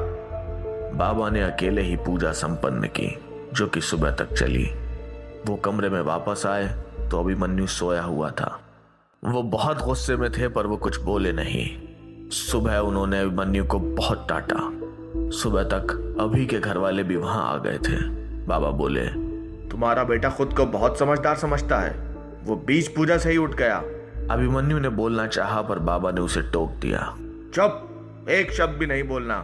बाबा 0.94 1.30
ने 1.30 1.42
अकेले 1.42 1.82
ही 1.82 1.96
पूजा 1.96 2.32
संपन्न 2.32 2.86
की 2.86 3.18
जो 3.52 3.66
कि 3.66 3.80
सुबह 3.80 4.10
तक 4.10 4.32
चली। 4.32 4.64
वो 5.46 5.56
कमरे 5.56 5.88
में 5.88 6.00
वापस 6.00 6.42
आए 6.46 6.66
तो 7.10 7.20
अभिमन्यु 7.20 7.66
सोया 7.66 8.02
हुआ 8.02 8.30
था। 8.30 8.60
वो 9.24 9.42
बहुत 9.42 9.82
गुस्से 9.84 10.16
में 10.16 10.30
थे 10.32 10.48
पर 10.48 10.66
वो 10.66 10.76
कुछ 10.76 11.00
बोले 11.00 11.32
नहीं। 11.32 12.28
सुबह 12.30 12.78
उन्होंने 12.78 13.20
अभिमन्यु 13.20 13.64
को 13.64 13.78
बहुत 13.78 14.26
डांटा। 14.28 14.70
सुबह 15.38 15.62
तक 15.62 16.16
अभी 16.20 16.46
के 16.46 16.58
घर 16.58 16.78
वाले 16.78 17.02
भी 17.02 17.16
वहाँ 17.16 17.54
आ 17.54 17.56
गए 17.56 17.78
थे। 17.78 17.96
बाबा 18.46 18.70
बोले 18.70 19.06
तुम्हारा 19.70 20.04
बेटा 20.04 20.30
खुद 20.30 20.54
को 20.56 20.66
बहुत 20.66 20.98
समझदार 20.98 21.36
समझता 21.36 21.78
है। 21.78 21.90
वो 22.44 22.56
बीच 22.56 22.88
पूजा 22.88 23.18
से 23.18 23.30
ही 23.30 23.36
उठ 23.36 23.54
गया। 23.54 23.82
अभिमन्यु 24.30 24.78
ने 24.78 24.88
बोलना 24.88 25.26
चाहा 25.26 25.62
पर 25.62 25.78
बाबा 25.78 26.10
ने 26.10 26.20
उसे 26.20 26.42
टोक 26.42 26.70
दिया। 26.70 27.00
चुप! 27.54 28.26
एक 28.30 28.52
शब्द 28.52 28.78
भी 28.78 28.86
नहीं 28.86 29.02
बोलना। 29.02 29.38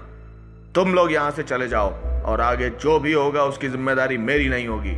तुम 0.75 0.95
लोग 0.95 1.13
यहाँ 1.13 1.31
से 1.31 1.43
चले 1.43 1.69
जाओ 1.69 1.91
और 2.25 2.41
आगे 2.41 2.71
जो 2.71 3.01
भी 3.01 3.13
होगा 3.13 3.45
उसकी 3.45 3.69
ज़िम्मेदारी 3.69 4.19
मेरी 4.19 4.49
नहीं 4.49 4.69
होगी। 4.69 4.95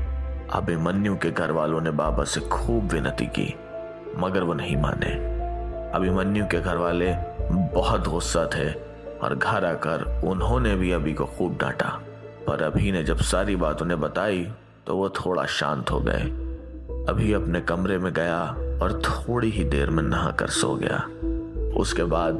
अभिमन्यु 0.52 1.16
के 1.16 1.30
घर 1.30 1.50
वालों 1.50 1.80
ने 1.80 1.90
बाबा 1.90 2.24
से 2.24 2.40
खूब 2.40 2.92
विनती 2.92 3.26
की 3.26 3.54
मगर 4.18 4.42
वो 4.42 4.54
नहीं 4.54 4.76
माने। 4.76 5.12
अभिमन्यु 5.94 6.46
के 6.46 6.60
घर 6.60 6.76
वाले 6.76 7.12
बहुत 7.74 8.08
गुस्सा 8.08 8.46
थे 8.46 8.72
और 9.18 9.34
घर 9.34 9.64
आकर 9.64 10.20
उन्होंने 10.24 10.74
भी 10.76 10.92
अभी 10.92 11.14
को 11.14 11.24
खूब 11.24 11.58
डांटा। 11.60 12.00
पर 12.46 12.62
अभी 12.62 12.92
ने 12.92 13.02
जब 13.04 13.16
सारी 13.16 13.56
बात 13.56 13.82
उन्हें 13.82 14.00
बताई 14.00 14.46
तो 14.86 14.96
वो 14.96 15.08
थोड़ा 15.08 15.44
शांत 15.44 15.90
हो 15.90 16.00
गए। 16.00 16.22
अभी 17.08 17.32
अपने 17.32 17.60
कमरे 17.60 17.98
में 17.98 18.12
गया 18.12 18.54
और 18.82 19.02
थोड़ी 19.04 19.50
ही 19.50 19.64
देर 19.64 19.90
में 19.90 20.02
नहा 20.02 20.30
कर 20.30 20.46
सो 20.46 20.74
गया। 20.74 20.98
उसके 21.76 22.04
बाद 22.04 22.38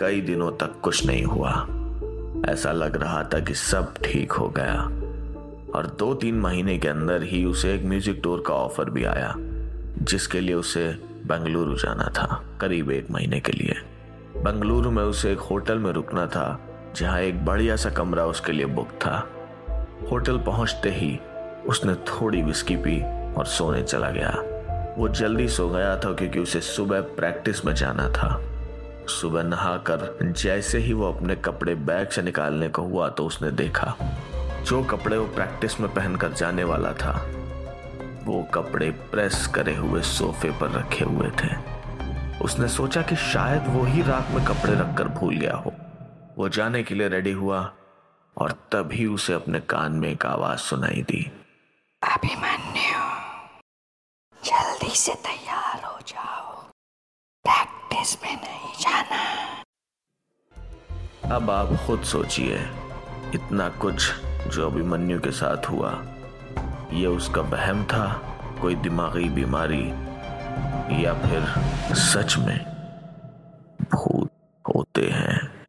कई 0.00 0.20
दिनों 0.20 0.50
तक 0.52 0.80
कुछ 0.82 1.06
नहीं 1.06 1.24
हुआ। 1.24 1.66
ऐसा 2.52 2.72
लग 2.72 2.96
रहा 2.96 3.22
था 3.24 3.40
कि 3.40 3.54
सब 3.54 3.94
ठीक 4.04 4.32
हो 4.32 4.48
गया। 4.48 4.82
और 5.74 5.96
दो 5.98 6.14
तीन 6.14 6.34
महीने 6.34 6.78
के 6.78 6.88
अंदर 6.88 7.22
ही 7.22 7.44
उसे 7.44 7.74
एक 7.74 7.84
म्यूज़िक 7.84 8.20
टूर 8.22 8.44
का 8.46 8.54
ऑफ़र 8.54 8.90
भी 8.90 9.04
आया, 9.04 9.34
जिसके 9.98 10.40
लिए 10.40 10.54
उसे 10.54 10.88
बेंगलुरु 11.26 11.74
जाना 11.74 12.04
था, 12.04 12.44
करीब 12.60 12.90
एक 12.90 13.10
महीने 13.10 13.40
के 13.40 13.52
लिए। 13.52 13.74
बेंगलुरु 14.36 14.90
में 14.90 15.02
उसे 15.02 15.32
एक 15.32 15.38
होटल 15.38 15.78
में 15.78 15.92
रुकना 15.92 16.26
था, 16.26 16.60
जहाँ 16.96 17.20
एक 17.20 17.44
बढ़िया 17.44 17.76
सा 17.76 17.90
कमरा 17.90 18.26
उसके 18.26 18.52
लिए 18.52 18.66
बुक 18.66 18.88
था। 18.88 19.28
होटल 20.10 20.38
पहुँचते 20.38 20.90
ही 20.90 21.18
उसने 21.66 21.94
थोड़ी 21.94 22.42
विस्की 22.42 22.76
पी 22.76 23.02
और 23.34 23.44
सोने 23.46 23.82
चला 23.82 24.10
गया। 24.10 24.51
वो 24.98 25.08
जल्दी 25.08 25.48
सो 25.48 25.68
गया 25.68 25.96
था 25.96 26.12
क्योंकि 26.12 26.38
उसे 26.38 26.60
सुबह 26.60 27.00
प्रैक्टिस 27.16 27.64
में 27.64 27.74
जाना 27.74 28.08
था। 28.08 28.40
सुबह 29.08 29.42
नहाकर 29.42 30.32
जैसे 30.32 30.78
ही 30.78 30.92
वो 30.92 31.12
अपने 31.12 31.36
कपड़े 31.36 31.74
बैग 31.74 32.08
से 32.08 32.22
निकालने 32.22 32.68
को 32.68 32.82
हुआ 32.82 33.08
तो 33.08 33.26
उसने 33.26 33.50
देखा, 33.50 33.94
जो 34.66 34.82
कपड़े 34.82 35.16
वो 35.16 35.26
प्रैक्टिस 35.26 35.80
में 35.80 35.92
पहनकर 35.94 36.32
जाने 36.32 36.64
वाला 36.64 36.92
था, 36.92 37.12
वो 38.24 38.42
कपड़े 38.54 38.90
प्रेस 38.90 39.46
करे 39.46 39.74
हुए 39.76 40.02
सोफे 40.02 40.50
पर 40.50 40.70
रखे 40.70 41.04
हुए 41.04 41.30
थे। 41.42 41.50
उसने 42.44 42.68
सोचा 42.68 43.02
कि 43.02 43.16
शायद 43.16 43.64
वो 43.68 43.84
ही 43.84 44.02
रात 44.02 44.30
में 44.30 44.44
कपड़े 44.44 44.74
रखकर 44.74 45.08
भूल 45.10 45.36
गया 45.36 45.56
हो। 45.56 45.72
वो 46.38 46.48
जाने 46.48 46.82
के 46.82 46.94
लिए 46.94 47.08
रेडी 47.08 47.32
हुआ 47.32 47.60
और 48.36 48.52
तभी 48.72 49.06
उसे 49.06 49.32
अपने 49.32 49.60
कान 49.60 49.92
में 49.92 50.08
एक 50.08 50.26
आवाज़ 50.26 50.58
सुनाई 50.58 51.02
दी। 51.02 51.30
अभिमन्यु 52.02 53.11
जल्दी 54.82 54.94
से 54.96 55.14
तैयार 55.14 55.84
हो 55.84 55.98
जाओ। 55.98 56.54
प्रैक्टिस 57.44 58.22
में 58.22 58.34
नहीं 58.34 58.72
जाना। 58.80 59.20
अब 61.36 61.50
आप 61.50 61.68
खुद 61.86 62.02
सोचिए, 62.02 62.56
इतना 63.34 63.68
कुछ 63.68 64.12
जो 64.48 64.66
अभिमन्यु 64.66 65.20
के 65.20 65.30
साथ 65.30 65.70
हुआ, 65.70 65.92
ये 66.92 67.06
उसका 67.06 67.40
वहम 67.40 67.84
था, 67.84 68.06
कोई 68.60 68.74
दिमागी 68.74 69.28
बीमारी, 69.28 69.88
या 71.04 71.14
फिर 71.14 71.94
सच 71.94 72.36
में 72.36 72.58
भूत 73.94 74.30
होते 74.76 75.08
हैं। 75.10 75.61